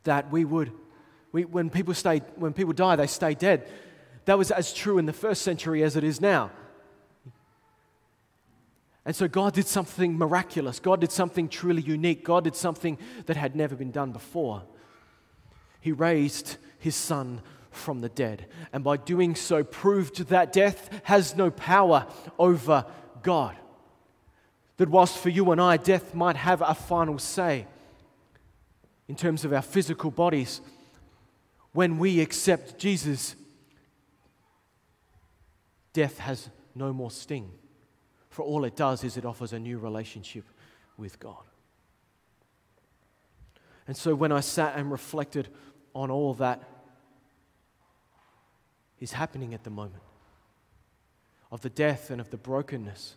that 0.04 0.32
we 0.32 0.43
would, 0.43 0.71
we, 1.32 1.45
when, 1.45 1.69
people 1.69 1.93
stay, 1.93 2.19
when 2.36 2.51
people 2.51 2.73
die, 2.73 2.97
they 2.97 3.08
stay 3.08 3.34
dead. 3.34 3.69
That 4.25 4.38
was 4.38 4.51
as 4.51 4.73
true 4.73 4.97
in 4.97 5.06
the 5.06 5.13
first 5.13 5.43
century 5.43 5.82
as 5.82 5.95
it 5.95 6.04
is 6.04 6.19
now. 6.19 6.51
And 9.06 9.15
so 9.15 9.27
God 9.27 9.54
did 9.54 9.67
something 9.67 10.17
miraculous. 10.17 10.80
God 10.80 10.99
did 10.99 11.12
something 11.12 11.47
truly 11.47 11.82
unique. 11.82 12.25
God 12.25 12.43
did 12.43 12.56
something 12.56 12.97
that 13.27 13.38
had 13.38 13.56
never 13.56 13.75
been 13.75 13.91
done 13.91 14.12
before. 14.12 14.63
He 15.80 15.91
raised 15.93 16.58
his 16.80 16.95
son 16.95 17.41
from 17.71 18.01
the 18.01 18.10
dead. 18.10 18.45
And 18.71 18.84
by 18.84 18.97
doing 18.97 19.36
so, 19.36 19.63
proved 19.63 20.27
that 20.27 20.53
death 20.53 20.89
has 21.03 21.36
no 21.36 21.49
power 21.49 22.05
over 22.38 22.86
God. 23.23 23.55
That 24.77 24.89
whilst 24.89 25.17
for 25.17 25.29
you 25.29 25.51
and 25.51 25.62
I, 25.62 25.77
death 25.77 26.13
might 26.13 26.36
have 26.36 26.62
a 26.62 26.75
final 26.75 27.17
say 27.17 27.65
in 29.07 29.15
terms 29.15 29.43
of 29.45 29.53
our 29.53 29.62
physical 29.62 30.12
bodies, 30.12 30.62
when 31.73 31.97
we 31.97 32.19
accept 32.19 32.77
Jesus, 32.77 33.36
death 35.93 36.17
has 36.19 36.49
no 36.75 36.93
more 36.93 37.12
sting. 37.12 37.51
For 38.29 38.43
all 38.43 38.63
it 38.63 38.75
does 38.75 39.03
is 39.03 39.17
it 39.17 39.25
offers 39.25 39.53
a 39.53 39.60
new 39.60 39.77
relationship 39.77 40.45
with 40.97 41.19
God. 41.19 41.43
And 43.88 43.97
so 43.97 44.15
when 44.15 44.31
I 44.31 44.39
sat 44.39 44.77
and 44.77 44.91
reflected 44.91 45.49
on 45.93 46.10
all 46.10 46.34
that 46.36 46.63
is 49.02 49.12
happening 49.12 49.54
at 49.54 49.66
the 49.66 49.70
moment, 49.70 50.04
of 51.52 51.60
the 51.60 51.70
death 51.70 52.10
and 52.10 52.22
of 52.22 52.30
the 52.30 52.38
brokenness, 52.38 53.16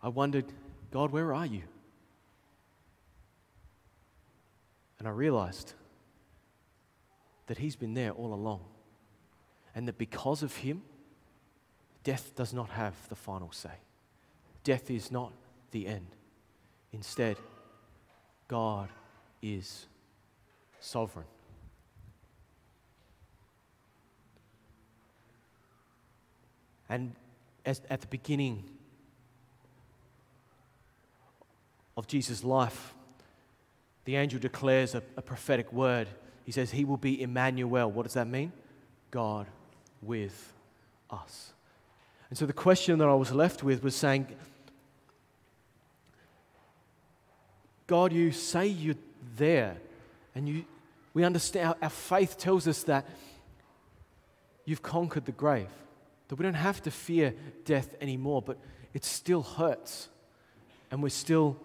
I 0.00 0.08
wondered, 0.08 0.44
God, 0.92 1.10
where 1.10 1.34
are 1.34 1.46
you? 1.46 1.62
And 5.00 5.08
I 5.08 5.10
realized 5.10 5.74
that 7.48 7.58
He's 7.58 7.74
been 7.74 7.94
there 7.94 8.12
all 8.12 8.32
along. 8.32 8.60
And 9.74 9.88
that 9.88 9.98
because 9.98 10.44
of 10.44 10.54
Him, 10.56 10.82
Death 12.04 12.34
does 12.34 12.52
not 12.52 12.70
have 12.70 12.94
the 13.08 13.14
final 13.14 13.52
say. 13.52 13.70
Death 14.64 14.90
is 14.90 15.10
not 15.10 15.32
the 15.70 15.86
end. 15.86 16.08
Instead, 16.92 17.36
God 18.48 18.88
is 19.40 19.86
sovereign. 20.80 21.26
And 26.92 27.14
as, 27.64 27.80
at 27.88 28.02
the 28.02 28.06
beginning 28.06 28.64
of 31.96 32.06
Jesus' 32.06 32.44
life, 32.44 32.92
the 34.04 34.16
angel 34.16 34.38
declares 34.38 34.94
a, 34.94 35.02
a 35.16 35.22
prophetic 35.22 35.72
word. 35.72 36.06
He 36.44 36.52
says, 36.52 36.70
He 36.70 36.84
will 36.84 36.98
be 36.98 37.22
Emmanuel. 37.22 37.90
What 37.90 38.02
does 38.02 38.12
that 38.12 38.26
mean? 38.26 38.52
God 39.10 39.46
with 40.02 40.52
us. 41.10 41.54
And 42.28 42.36
so 42.38 42.44
the 42.44 42.52
question 42.52 42.98
that 42.98 43.08
I 43.08 43.14
was 43.14 43.32
left 43.32 43.62
with 43.62 43.82
was 43.82 43.96
saying, 43.96 44.26
God, 47.86 48.12
you 48.12 48.32
say 48.32 48.66
you're 48.66 48.96
there, 49.38 49.78
and 50.34 50.46
you, 50.46 50.66
we 51.14 51.24
understand, 51.24 51.74
our 51.80 51.88
faith 51.88 52.36
tells 52.36 52.68
us 52.68 52.82
that 52.82 53.06
you've 54.66 54.82
conquered 54.82 55.24
the 55.24 55.32
grave, 55.32 55.70
that 56.32 56.38
we 56.38 56.44
don't 56.44 56.54
have 56.54 56.80
to 56.80 56.90
fear 56.90 57.34
death 57.66 57.94
anymore, 58.00 58.40
but 58.40 58.56
it 58.94 59.04
still 59.04 59.42
hurts, 59.42 60.08
and 60.90 61.02
we 61.02 61.10
still 61.10 61.58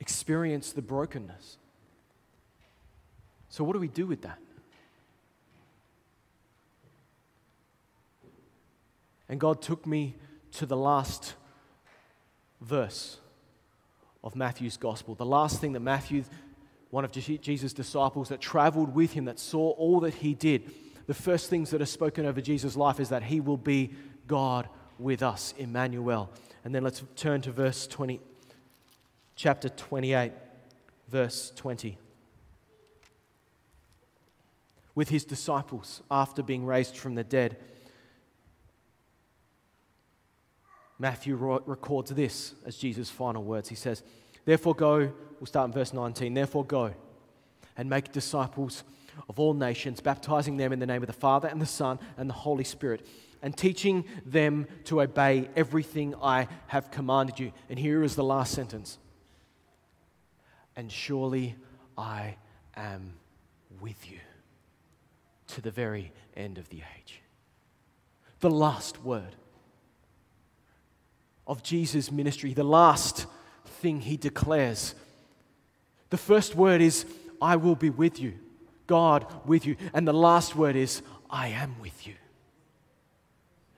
experience 0.00 0.72
the 0.72 0.80
brokenness. 0.80 1.58
So, 3.50 3.64
what 3.64 3.74
do 3.74 3.78
we 3.78 3.88
do 3.88 4.06
with 4.06 4.22
that? 4.22 4.38
And 9.28 9.38
God 9.38 9.60
took 9.60 9.86
me 9.86 10.14
to 10.52 10.64
the 10.64 10.74
last 10.74 11.34
verse 12.62 13.18
of 14.24 14.34
Matthew's 14.34 14.78
gospel, 14.78 15.16
the 15.16 15.26
last 15.26 15.60
thing 15.60 15.74
that 15.74 15.80
Matthew, 15.80 16.24
one 16.88 17.04
of 17.04 17.12
Jesus' 17.12 17.74
disciples 17.74 18.30
that 18.30 18.40
traveled 18.40 18.94
with 18.94 19.12
him, 19.12 19.26
that 19.26 19.38
saw 19.38 19.72
all 19.72 20.00
that 20.00 20.14
he 20.14 20.32
did, 20.32 20.72
the 21.08 21.14
first 21.14 21.48
things 21.48 21.70
that 21.70 21.80
are 21.80 21.86
spoken 21.86 22.26
over 22.26 22.40
Jesus' 22.42 22.76
life 22.76 23.00
is 23.00 23.08
that 23.08 23.22
he 23.22 23.40
will 23.40 23.56
be 23.56 23.90
God 24.26 24.68
with 24.98 25.22
us, 25.22 25.54
Emmanuel. 25.56 26.30
And 26.64 26.74
then 26.74 26.84
let's 26.84 27.02
turn 27.16 27.40
to 27.42 27.50
verse 27.50 27.86
20, 27.86 28.20
chapter 29.34 29.70
28, 29.70 30.32
verse 31.08 31.50
20. 31.56 31.96
With 34.94 35.08
his 35.08 35.24
disciples 35.24 36.02
after 36.10 36.42
being 36.42 36.66
raised 36.66 36.94
from 36.94 37.14
the 37.14 37.24
dead. 37.24 37.56
Matthew 40.98 41.36
records 41.36 42.10
this 42.10 42.54
as 42.66 42.76
Jesus' 42.76 43.08
final 43.08 43.42
words. 43.42 43.70
He 43.70 43.76
says, 43.76 44.02
Therefore, 44.44 44.74
go, 44.74 45.10
we'll 45.40 45.46
start 45.46 45.68
in 45.68 45.72
verse 45.72 45.94
19. 45.94 46.34
Therefore, 46.34 46.66
go 46.66 46.92
and 47.78 47.88
make 47.88 48.12
disciples 48.12 48.84
of 49.28 49.38
all 49.38 49.54
nations, 49.54 50.00
baptizing 50.00 50.56
them 50.56 50.72
in 50.72 50.78
the 50.78 50.86
name 50.86 51.02
of 51.02 51.06
the 51.06 51.12
Father 51.12 51.48
and 51.48 51.60
the 51.60 51.66
Son 51.66 51.98
and 52.16 52.28
the 52.28 52.34
Holy 52.34 52.64
Spirit, 52.64 53.06
and 53.42 53.56
teaching 53.56 54.04
them 54.26 54.66
to 54.84 55.00
obey 55.00 55.48
everything 55.56 56.14
I 56.22 56.48
have 56.68 56.90
commanded 56.90 57.38
you. 57.38 57.52
And 57.70 57.78
here 57.78 58.02
is 58.02 58.16
the 58.16 58.24
last 58.24 58.52
sentence 58.52 58.98
And 60.76 60.90
surely 60.92 61.56
I 61.96 62.36
am 62.76 63.14
with 63.80 64.10
you 64.10 64.18
to 65.48 65.60
the 65.60 65.70
very 65.70 66.12
end 66.36 66.58
of 66.58 66.68
the 66.68 66.82
age. 66.98 67.20
The 68.40 68.50
last 68.50 69.02
word 69.02 69.34
of 71.46 71.62
Jesus' 71.62 72.12
ministry, 72.12 72.52
the 72.52 72.62
last 72.62 73.26
thing 73.64 74.02
he 74.02 74.16
declares. 74.16 74.94
The 76.10 76.18
first 76.18 76.54
word 76.54 76.80
is, 76.80 77.06
I 77.40 77.56
will 77.56 77.74
be 77.74 77.90
with 77.90 78.20
you, 78.20 78.34
God 78.88 79.24
with 79.46 79.64
you. 79.64 79.76
And 79.94 80.06
the 80.08 80.12
last 80.12 80.56
word 80.56 80.74
is, 80.74 81.02
I 81.30 81.48
am 81.48 81.76
with 81.80 82.06
you. 82.06 82.14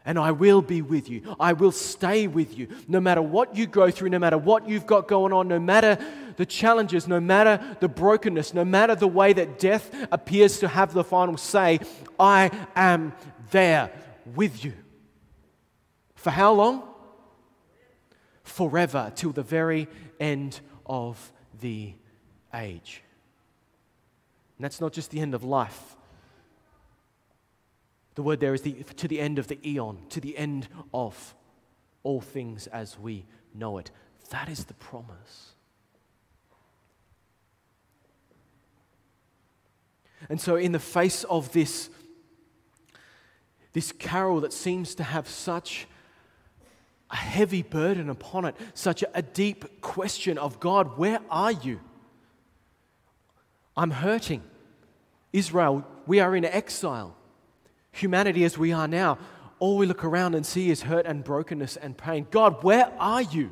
And 0.06 0.18
I 0.18 0.30
will 0.30 0.62
be 0.62 0.80
with 0.80 1.10
you. 1.10 1.36
I 1.38 1.52
will 1.52 1.72
stay 1.72 2.26
with 2.26 2.56
you. 2.56 2.68
No 2.88 3.00
matter 3.00 3.20
what 3.20 3.54
you 3.54 3.66
go 3.66 3.90
through, 3.90 4.08
no 4.08 4.18
matter 4.18 4.38
what 4.38 4.66
you've 4.66 4.86
got 4.86 5.06
going 5.06 5.34
on, 5.34 5.48
no 5.48 5.60
matter 5.60 5.98
the 6.36 6.46
challenges, 6.46 7.06
no 7.06 7.20
matter 7.20 7.76
the 7.80 7.88
brokenness, 7.88 8.54
no 8.54 8.64
matter 8.64 8.94
the 8.94 9.06
way 9.06 9.34
that 9.34 9.58
death 9.58 9.94
appears 10.10 10.60
to 10.60 10.68
have 10.68 10.94
the 10.94 11.04
final 11.04 11.36
say, 11.36 11.80
I 12.18 12.50
am 12.74 13.12
there 13.50 13.92
with 14.34 14.64
you. 14.64 14.72
For 16.14 16.30
how 16.30 16.54
long? 16.54 16.90
forever 18.50 19.12
till 19.14 19.32
the 19.32 19.42
very 19.42 19.88
end 20.18 20.60
of 20.84 21.32
the 21.60 21.94
age. 22.52 23.02
And 24.60 24.64
that's 24.66 24.78
not 24.78 24.92
just 24.92 25.10
the 25.10 25.20
end 25.20 25.34
of 25.34 25.42
life. 25.42 25.96
The 28.14 28.22
word 28.22 28.40
there 28.40 28.52
is 28.52 28.60
the, 28.60 28.72
to 28.74 29.08
the 29.08 29.18
end 29.18 29.38
of 29.38 29.48
the 29.48 29.58
eon, 29.66 30.02
to 30.10 30.20
the 30.20 30.36
end 30.36 30.68
of 30.92 31.34
all 32.02 32.20
things 32.20 32.66
as 32.66 32.98
we 32.98 33.24
know 33.54 33.78
it. 33.78 33.90
That 34.28 34.50
is 34.50 34.64
the 34.64 34.74
promise. 34.74 35.54
And 40.28 40.38
so, 40.38 40.56
in 40.56 40.72
the 40.72 40.78
face 40.78 41.24
of 41.24 41.52
this, 41.52 41.88
this 43.72 43.92
carol 43.92 44.42
that 44.42 44.52
seems 44.52 44.94
to 44.96 45.04
have 45.04 45.26
such 45.26 45.86
a 47.10 47.16
heavy 47.16 47.62
burden 47.62 48.10
upon 48.10 48.44
it, 48.44 48.54
such 48.74 49.04
a 49.14 49.22
deep 49.22 49.80
question 49.80 50.36
of 50.36 50.60
God, 50.60 50.98
where 50.98 51.20
are 51.30 51.52
you? 51.52 51.80
I'm 53.80 53.92
hurting. 53.92 54.42
Israel, 55.32 55.86
we 56.06 56.20
are 56.20 56.36
in 56.36 56.44
exile. 56.44 57.16
Humanity 57.92 58.44
as 58.44 58.58
we 58.58 58.74
are 58.74 58.86
now, 58.86 59.16
all 59.58 59.78
we 59.78 59.86
look 59.86 60.04
around 60.04 60.34
and 60.34 60.44
see 60.44 60.70
is 60.70 60.82
hurt 60.82 61.06
and 61.06 61.24
brokenness 61.24 61.78
and 61.78 61.96
pain. 61.96 62.26
God, 62.30 62.62
where 62.62 62.92
are 62.98 63.22
you? 63.22 63.50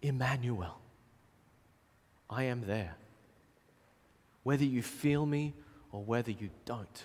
Emmanuel, 0.00 0.80
I 2.30 2.44
am 2.44 2.62
there. 2.66 2.94
Whether 4.44 4.64
you 4.64 4.82
feel 4.82 5.26
me 5.26 5.52
or 5.92 6.02
whether 6.02 6.30
you 6.30 6.48
don't, 6.64 7.04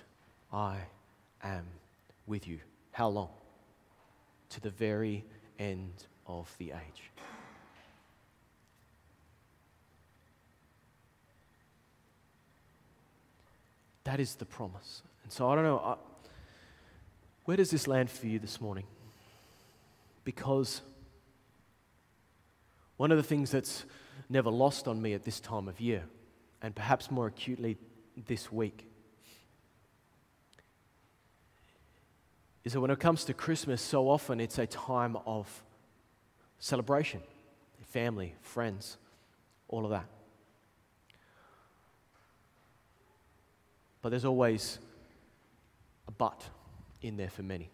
I 0.50 0.78
am 1.42 1.66
with 2.26 2.48
you. 2.48 2.58
How 2.92 3.08
long? 3.08 3.28
To 4.48 4.60
the 4.62 4.70
very 4.70 5.26
end 5.58 6.06
of 6.26 6.50
the 6.56 6.70
age. 6.70 7.10
That 14.04 14.20
is 14.20 14.34
the 14.34 14.46
promise. 14.46 15.02
And 15.24 15.32
so 15.32 15.48
I 15.48 15.54
don't 15.54 15.64
know, 15.64 15.78
I, 15.78 15.96
where 17.44 17.56
does 17.56 17.70
this 17.70 17.86
land 17.86 18.10
for 18.10 18.26
you 18.26 18.38
this 18.38 18.60
morning? 18.60 18.84
Because 20.24 20.82
one 22.96 23.10
of 23.10 23.16
the 23.16 23.22
things 23.22 23.50
that's 23.50 23.84
never 24.28 24.50
lost 24.50 24.86
on 24.86 25.00
me 25.00 25.14
at 25.14 25.24
this 25.24 25.40
time 25.40 25.68
of 25.68 25.80
year, 25.80 26.04
and 26.62 26.74
perhaps 26.74 27.10
more 27.10 27.26
acutely 27.26 27.76
this 28.26 28.52
week, 28.52 28.86
is 32.64 32.74
that 32.74 32.80
when 32.80 32.90
it 32.90 33.00
comes 33.00 33.24
to 33.24 33.34
Christmas, 33.34 33.80
so 33.80 34.08
often 34.08 34.38
it's 34.38 34.58
a 34.58 34.66
time 34.66 35.16
of 35.26 35.62
celebration, 36.58 37.22
family, 37.88 38.34
friends, 38.42 38.98
all 39.68 39.84
of 39.84 39.90
that. 39.90 40.06
But 44.02 44.10
there's 44.10 44.24
always 44.24 44.78
a 46.08 46.10
but 46.10 46.42
in 47.02 47.16
there 47.16 47.30
for 47.30 47.42
many. 47.42 47.70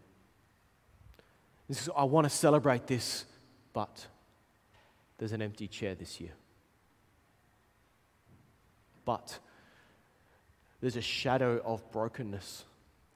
Is, 1.68 1.90
I 1.96 2.04
want 2.04 2.24
to 2.24 2.30
celebrate 2.30 2.86
this, 2.86 3.24
but 3.72 4.06
there's 5.18 5.32
an 5.32 5.42
empty 5.42 5.68
chair 5.68 5.94
this 5.94 6.20
year. 6.20 6.32
But 9.04 9.38
there's 10.80 10.96
a 10.96 11.02
shadow 11.02 11.60
of 11.64 11.90
brokenness 11.90 12.64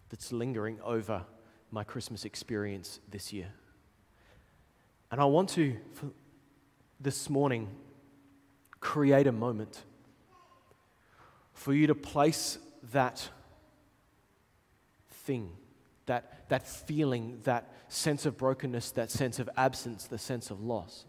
that's 0.08 0.32
lingering 0.32 0.78
over 0.82 1.24
my 1.70 1.84
Christmas 1.84 2.24
experience 2.24 3.00
this 3.10 3.32
year. 3.32 3.52
And 5.10 5.20
I 5.20 5.24
want 5.24 5.50
to, 5.50 5.76
this 7.00 7.28
morning, 7.28 7.68
create 8.80 9.26
a 9.26 9.32
moment 9.32 9.82
for 11.52 11.74
you 11.74 11.86
to 11.88 11.94
place 11.94 12.58
that 12.92 13.28
thing, 15.10 15.50
that, 16.06 16.48
that 16.48 16.66
feeling, 16.66 17.40
that 17.44 17.72
sense 17.88 18.26
of 18.26 18.36
brokenness, 18.36 18.92
that 18.92 19.10
sense 19.10 19.38
of 19.38 19.48
absence, 19.56 20.06
the 20.06 20.18
sense 20.18 20.50
of 20.50 20.60
loss. 20.60 21.04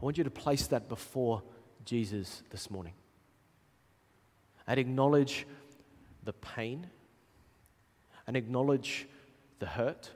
I 0.00 0.04
want 0.04 0.18
you 0.18 0.24
to 0.24 0.30
place 0.30 0.66
that 0.68 0.88
before 0.88 1.42
Jesus 1.84 2.42
this 2.50 2.70
morning 2.70 2.94
and 4.66 4.78
acknowledge 4.78 5.46
the 6.24 6.32
pain 6.32 6.86
and 8.26 8.36
acknowledge 8.36 9.06
the 9.58 9.66
hurt 9.66 10.10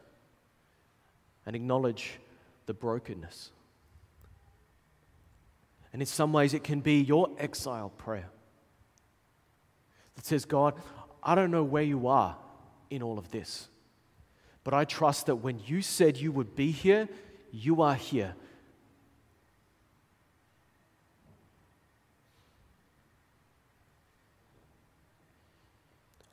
and 1.46 1.54
acknowledge 1.54 2.18
the 2.66 2.74
brokenness. 2.74 3.50
And 5.92 6.02
in 6.02 6.06
some 6.06 6.32
ways, 6.32 6.52
it 6.52 6.64
can 6.64 6.80
be 6.80 7.00
your 7.00 7.30
exile 7.38 7.90
prayer 7.96 8.28
that 10.18 10.26
says, 10.26 10.44
God, 10.44 10.74
I 11.22 11.36
don't 11.36 11.52
know 11.52 11.62
where 11.62 11.84
you 11.84 12.08
are 12.08 12.36
in 12.90 13.04
all 13.04 13.20
of 13.20 13.30
this, 13.30 13.68
but 14.64 14.74
I 14.74 14.84
trust 14.84 15.26
that 15.26 15.36
when 15.36 15.60
you 15.64 15.80
said 15.80 16.16
you 16.16 16.32
would 16.32 16.56
be 16.56 16.72
here, 16.72 17.08
you 17.52 17.82
are 17.82 17.94
here. 17.94 18.34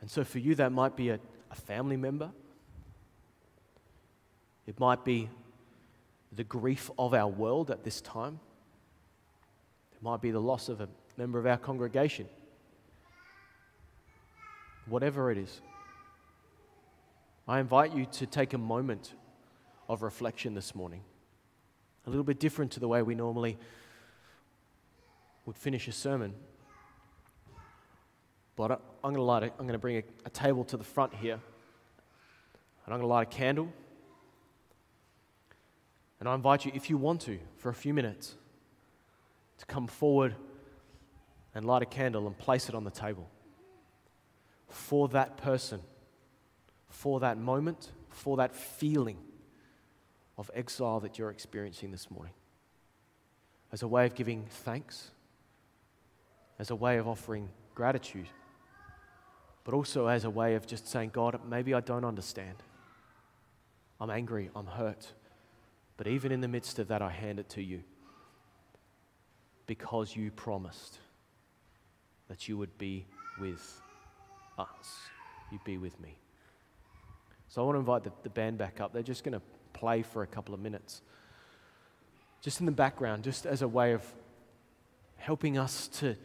And 0.02 0.10
so 0.10 0.24
for 0.24 0.40
you, 0.40 0.56
that 0.56 0.72
might 0.72 0.96
be 0.96 1.10
a, 1.10 1.20
a 1.52 1.56
family 1.56 1.96
member. 1.96 2.32
It 4.66 4.80
might 4.80 5.06
be 5.06 5.30
the 6.32 6.44
grief 6.44 6.90
of 6.98 7.14
our 7.14 7.28
world 7.28 7.70
at 7.70 7.84
this 7.84 8.02
time. 8.02 8.40
It 9.96 10.02
might 10.02 10.22
be 10.22 10.32
the 10.32 10.42
loss 10.42 10.70
of 10.70 10.82
a 10.82 10.90
member 11.18 11.38
of 11.38 11.46
our 11.46 11.58
congregation 11.58 12.28
whatever 14.88 15.32
it 15.32 15.38
is. 15.38 15.62
I 17.48 17.60
invite 17.60 17.96
you 17.96 18.06
to 18.06 18.26
take 18.26 18.54
a 18.54 18.58
moment 18.58 19.14
of 19.88 20.02
reflection 20.02 20.54
this 20.54 20.74
morning. 20.74 21.02
A 22.08 22.10
little 22.10 22.24
bit 22.24 22.40
different 22.40 22.72
to 22.74 22.80
the 22.80 22.88
way 22.88 23.02
we 23.02 23.16
normally 23.16 23.58
would 25.46 25.58
finish 25.58 25.88
a 25.88 25.92
sermon. 25.92 26.34
But 28.56 28.72
I'm 29.04 29.14
going 29.14 29.16
to 29.16 29.22
light. 29.22 29.44
A, 29.44 29.46
I'm 29.48 29.68
going 29.68 29.74
to 29.74 29.80
bring 29.80 29.98
a, 29.98 30.04
a 30.26 30.30
table 30.30 30.64
to 30.66 30.78
the 30.78 30.84
front 30.84 31.14
here, 31.14 31.34
and 31.34 32.94
I'm 32.94 33.00
going 33.00 33.02
to 33.02 33.08
light 33.08 33.28
a 33.28 33.32
candle. 33.32 33.72
And 36.20 36.30
I 36.30 36.34
invite 36.34 36.66
you, 36.66 36.72
if 36.74 36.90
you 36.90 36.98
want 36.98 37.22
to, 37.22 37.38
for 37.58 37.70
a 37.70 37.74
few 37.74 37.94
minutes, 37.94 38.36
to 39.58 39.66
come 39.66 39.88
forward 39.88 40.36
and 41.54 41.66
light 41.66 41.82
a 41.84 41.86
candle 41.86 42.26
and 42.28 42.38
place 42.38 42.70
it 42.70 42.76
on 42.76 42.84
the 42.84 42.92
table 42.92 43.30
for 44.70 45.08
that 45.10 45.38
person, 45.38 45.82
for 46.90 47.20
that 47.20 47.38
moment, 47.38 47.92
for 48.10 48.38
that 48.38 48.56
feeling 48.56 49.18
of 50.38 50.52
exile 50.54 51.00
that 51.00 51.18
you're 51.18 51.30
experiencing 51.30 51.92
this 51.92 52.10
morning. 52.12 52.34
As 53.72 53.84
a 53.84 53.88
way 53.88 54.06
of 54.06 54.16
giving 54.16 54.46
thanks, 54.50 55.12
as 56.60 56.70
a 56.72 56.76
way 56.76 56.98
of 56.98 57.08
offering 57.08 57.50
gratitude, 57.74 58.28
but 59.64 59.74
also 59.74 60.08
as 60.08 60.24
a 60.24 60.30
way 60.30 60.56
of 60.56 60.68
just 60.68 60.88
saying, 60.88 61.10
God, 61.12 61.40
maybe 61.48 61.74
I 61.74 61.80
don't 61.80 62.06
understand. 62.06 62.56
I'm 64.00 64.10
angry, 64.10 64.50
I'm 64.56 64.68
hurt. 64.68 65.14
But 65.98 66.08
even 66.08 66.32
in 66.32 66.42
the 66.42 66.48
midst 66.48 66.80
of 66.80 66.90
that, 66.90 67.02
I 67.02 67.10
hand 67.10 67.40
it 67.40 67.50
to 67.50 67.64
you 67.64 67.82
because 69.66 70.16
you 70.16 70.32
promised 70.32 71.00
that 72.28 72.48
you 72.48 72.58
would 72.58 72.78
be 72.78 73.06
with 73.40 73.82
us. 74.58 75.00
You 75.52 75.60
be 75.64 75.78
with 75.78 76.00
me. 76.00 76.16
So 77.50 77.62
I 77.62 77.66
want 77.66 77.76
to 77.76 77.80
invite 77.80 78.04
the, 78.04 78.12
the 78.24 78.30
band 78.30 78.58
back 78.58 78.82
up. 78.82 78.94
They're 78.94 79.04
just 79.04 79.24
going 79.24 79.34
to 79.34 79.42
play 79.74 80.02
for 80.02 80.24
a 80.24 80.28
couple 80.28 80.54
of 80.54 80.60
minutes. 80.60 81.02
Just 82.42 82.60
in 82.60 82.66
the 82.66 82.72
background, 82.72 83.24
just 83.24 83.46
as 83.46 83.62
a 83.62 83.68
way 83.68 83.94
of 83.94 84.04
helping 85.18 85.58
us 85.58 85.88
to, 85.88 86.16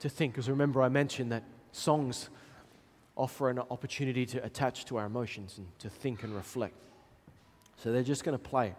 to 0.00 0.08
think. 0.08 0.34
Because 0.34 0.48
remember, 0.48 0.82
I 0.82 0.88
mentioned 0.88 1.32
that 1.32 1.44
songs 1.72 2.30
offer 3.16 3.50
an 3.50 3.58
opportunity 3.58 4.26
to 4.26 4.44
attach 4.44 4.84
to 4.86 4.96
our 4.96 5.06
emotions 5.06 5.58
and 5.58 5.66
to 5.78 5.88
think 5.88 6.22
and 6.22 6.34
reflect. 6.34 6.74
So 7.76 7.92
they're 7.92 8.02
just 8.02 8.24
going 8.24 8.36
to 8.36 8.42
play. 8.42 8.74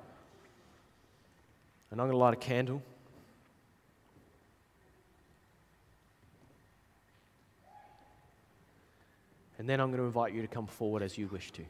And 1.91 2.01
I'm 2.01 2.07
going 2.07 2.11
to 2.11 2.17
light 2.17 2.33
a 2.33 2.37
candle. 2.37 2.81
And 9.63 9.69
then 9.69 9.79
I'm 9.79 9.91
going 9.91 10.01
to 10.01 10.05
invite 10.05 10.33
you 10.33 10.41
to 10.41 10.47
come 10.49 10.67
forward 10.67 11.01
as 11.01 11.17
you 11.17 11.29
wish 11.29 11.49
to. 11.51 11.63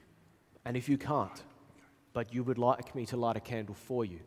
And 0.65 0.75
if 0.75 0.89
you 0.89 0.97
can't, 0.97 1.43
but 2.11 2.33
you 2.33 2.43
would 2.43 2.57
like 2.57 2.95
me 2.95 3.05
to 3.05 3.17
light 3.17 3.37
a 3.37 3.39
candle 3.39 3.75
for 3.75 4.03
you, 4.03 4.19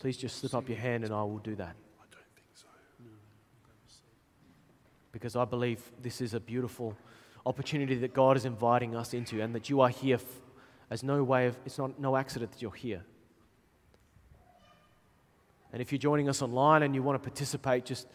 please 0.00 0.16
just 0.16 0.38
slip 0.38 0.54
up 0.54 0.66
your 0.66 0.78
hand 0.78 1.04
and 1.04 1.12
I 1.12 1.22
will 1.22 1.36
do 1.36 1.54
that. 1.56 1.76
I 2.00 2.04
don't 2.10 2.24
think 2.34 2.46
so. 2.54 2.64
Because 5.12 5.36
I 5.36 5.44
believe 5.44 5.82
this 6.00 6.22
is 6.22 6.32
a 6.32 6.40
beautiful 6.40 6.96
opportunity 7.44 7.96
that 7.96 8.14
God 8.14 8.38
is 8.38 8.46
inviting 8.46 8.96
us 8.96 9.12
into 9.12 9.42
and 9.42 9.54
that 9.54 9.68
you 9.68 9.82
are 9.82 9.90
here 9.90 10.18
as 10.88 11.02
no 11.02 11.22
way 11.22 11.48
of, 11.48 11.58
it's 11.66 11.76
not 11.76 12.00
no 12.00 12.16
accident 12.16 12.52
that 12.52 12.62
you're 12.62 12.72
here. 12.72 13.04
And 15.74 15.82
if 15.82 15.92
you're 15.92 15.98
joining 15.98 16.30
us 16.30 16.40
online 16.40 16.84
and 16.84 16.94
you 16.94 17.02
want 17.02 17.22
to 17.22 17.28
participate, 17.28 17.84
just 17.84 18.06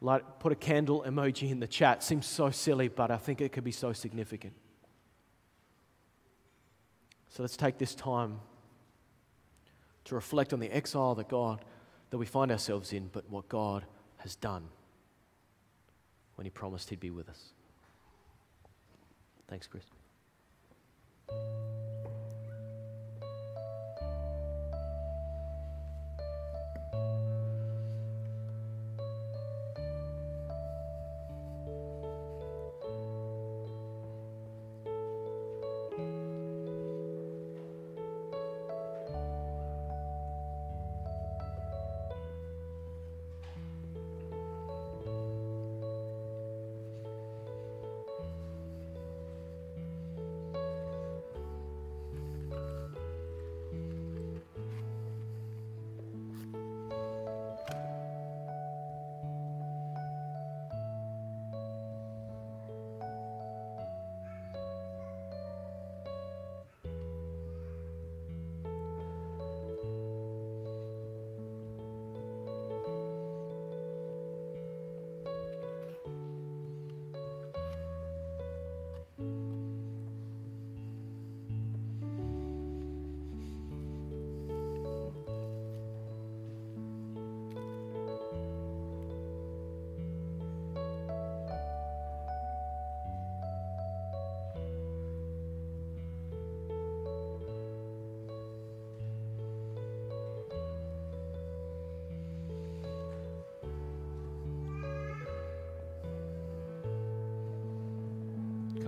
like, 0.00 0.38
put 0.38 0.52
a 0.52 0.56
candle 0.56 1.04
emoji 1.06 1.50
in 1.50 1.60
the 1.60 1.66
chat. 1.66 2.02
Seems 2.02 2.26
so 2.26 2.50
silly, 2.50 2.88
but 2.88 3.10
I 3.10 3.16
think 3.16 3.40
it 3.40 3.52
could 3.52 3.64
be 3.64 3.72
so 3.72 3.92
significant. 3.92 4.52
So 7.30 7.42
let's 7.42 7.56
take 7.56 7.78
this 7.78 7.94
time 7.94 8.40
to 10.04 10.14
reflect 10.14 10.52
on 10.52 10.60
the 10.60 10.70
exile 10.70 11.14
that 11.16 11.28
God, 11.28 11.64
that 12.10 12.18
we 12.18 12.26
find 12.26 12.52
ourselves 12.52 12.92
in, 12.92 13.08
but 13.08 13.28
what 13.28 13.48
God 13.48 13.84
has 14.18 14.36
done 14.36 14.68
when 16.36 16.44
He 16.44 16.50
promised 16.50 16.90
He'd 16.90 17.00
be 17.00 17.10
with 17.10 17.28
us. 17.28 17.52
Thanks, 19.48 19.66
Chris. 19.66 19.84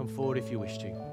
Come 0.07 0.15
forward 0.15 0.39
if 0.39 0.53
you 0.53 0.59
wish 0.61 0.79
to. 0.79 1.06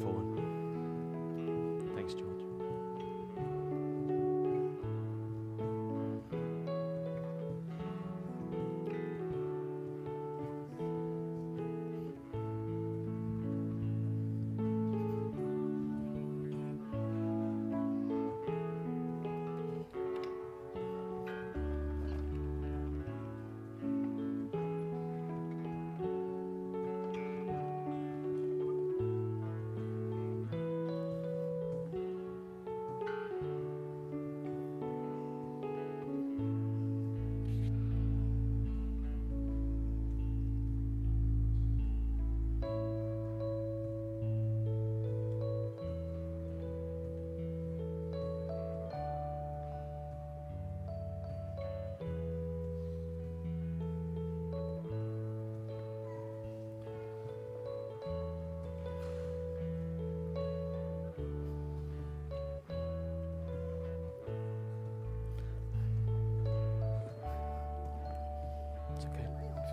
Forward. 0.00 0.27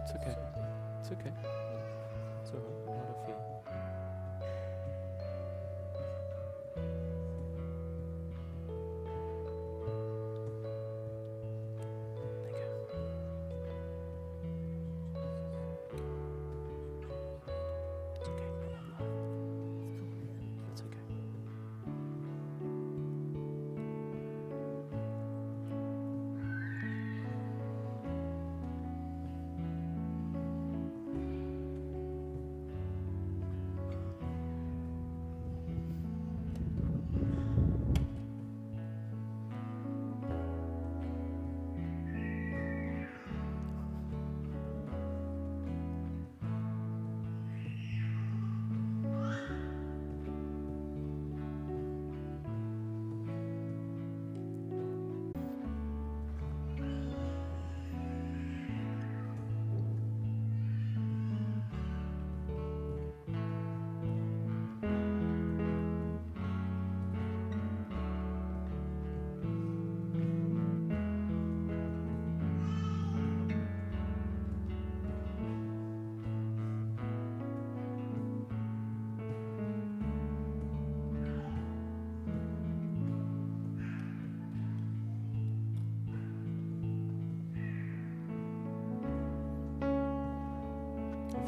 It's 0.05 0.13
okay. 0.13 0.35
It's 1.01 1.11
okay. 1.13 1.64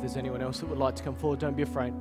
There's 0.07 0.15
anyone 0.17 0.41
else 0.41 0.59
that 0.59 0.69
would 0.69 0.77
like 0.77 0.95
to 0.95 1.03
come 1.03 1.15
forward, 1.15 1.37
don't 1.37 1.57
be 1.57 1.63
afraid. 1.63 1.93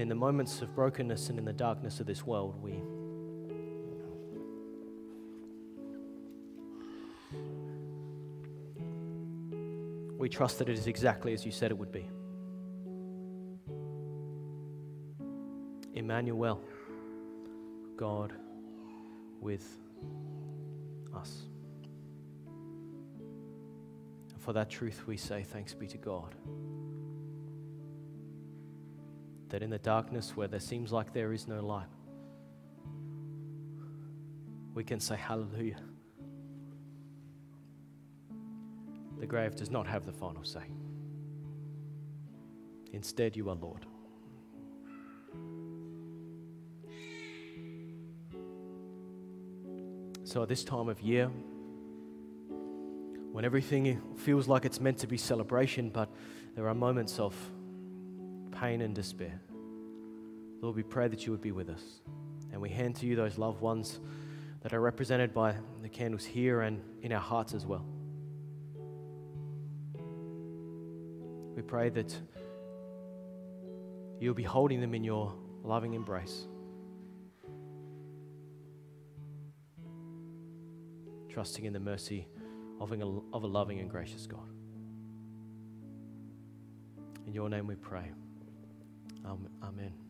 And 0.00 0.04
in 0.04 0.08
the 0.08 0.14
moments 0.14 0.62
of 0.62 0.74
brokenness 0.74 1.28
and 1.28 1.38
in 1.38 1.44
the 1.44 1.52
darkness 1.52 2.00
of 2.00 2.06
this 2.06 2.24
world, 2.24 2.56
we 2.62 2.80
we 10.16 10.26
trust 10.30 10.58
that 10.58 10.70
it 10.70 10.78
is 10.78 10.86
exactly 10.86 11.34
as 11.34 11.44
you 11.44 11.52
said 11.52 11.70
it 11.70 11.76
would 11.76 11.92
be. 11.92 12.08
Emmanuel, 15.92 16.62
God 17.98 18.32
with 19.38 19.68
us. 21.14 21.42
And 24.32 24.40
for 24.40 24.54
that 24.54 24.70
truth, 24.70 25.06
we 25.06 25.18
say 25.18 25.42
thanks 25.42 25.74
be 25.74 25.86
to 25.88 25.98
God. 25.98 26.34
That 29.50 29.62
in 29.62 29.70
the 29.70 29.78
darkness 29.78 30.36
where 30.36 30.48
there 30.48 30.60
seems 30.60 30.92
like 30.92 31.12
there 31.12 31.32
is 31.32 31.46
no 31.46 31.60
light, 31.60 31.88
we 34.74 34.84
can 34.84 35.00
say 35.00 35.16
hallelujah. 35.16 35.80
The 39.18 39.26
grave 39.26 39.54
does 39.54 39.70
not 39.70 39.86
have 39.86 40.06
the 40.06 40.12
final 40.12 40.44
say. 40.44 40.62
Instead, 42.92 43.36
you 43.36 43.50
are 43.50 43.54
Lord. 43.54 43.86
So, 50.24 50.42
at 50.42 50.48
this 50.48 50.64
time 50.64 50.88
of 50.88 51.00
year, 51.00 51.30
when 53.32 53.44
everything 53.44 54.00
feels 54.16 54.48
like 54.48 54.64
it's 54.64 54.80
meant 54.80 54.98
to 54.98 55.06
be 55.06 55.16
celebration, 55.16 55.90
but 55.90 56.08
there 56.54 56.68
are 56.68 56.74
moments 56.74 57.18
of 57.18 57.34
pain 58.60 58.82
and 58.82 58.94
despair, 58.94 59.40
Lord, 60.60 60.76
we 60.76 60.82
pray 60.82 61.08
that 61.08 61.24
you 61.24 61.32
would 61.32 61.40
be 61.40 61.52
with 61.52 61.70
us. 61.70 61.82
And 62.52 62.60
we 62.60 62.68
hand 62.68 62.96
to 62.96 63.06
you 63.06 63.16
those 63.16 63.38
loved 63.38 63.60
ones 63.62 64.00
that 64.60 64.74
are 64.74 64.80
represented 64.80 65.32
by 65.32 65.54
the 65.80 65.88
candles 65.88 66.24
here 66.24 66.60
and 66.60 66.82
in 67.00 67.12
our 67.12 67.20
hearts 67.20 67.54
as 67.54 67.64
well. 67.64 67.86
We 71.56 71.62
pray 71.62 71.88
that 71.88 72.14
you'll 74.20 74.34
be 74.34 74.42
holding 74.42 74.80
them 74.80 74.94
in 74.94 75.04
your 75.04 75.32
loving 75.64 75.94
embrace. 75.94 76.46
Trusting 81.30 81.64
in 81.64 81.72
the 81.72 81.80
mercy 81.80 82.28
of 82.78 82.92
a, 82.92 83.20
of 83.32 83.44
a 83.44 83.46
loving 83.46 83.78
and 83.78 83.88
gracious 83.88 84.26
God. 84.26 84.48
In 87.26 87.32
your 87.32 87.48
name 87.48 87.66
we 87.66 87.76
pray. 87.76 88.10
Amen. 89.24 90.09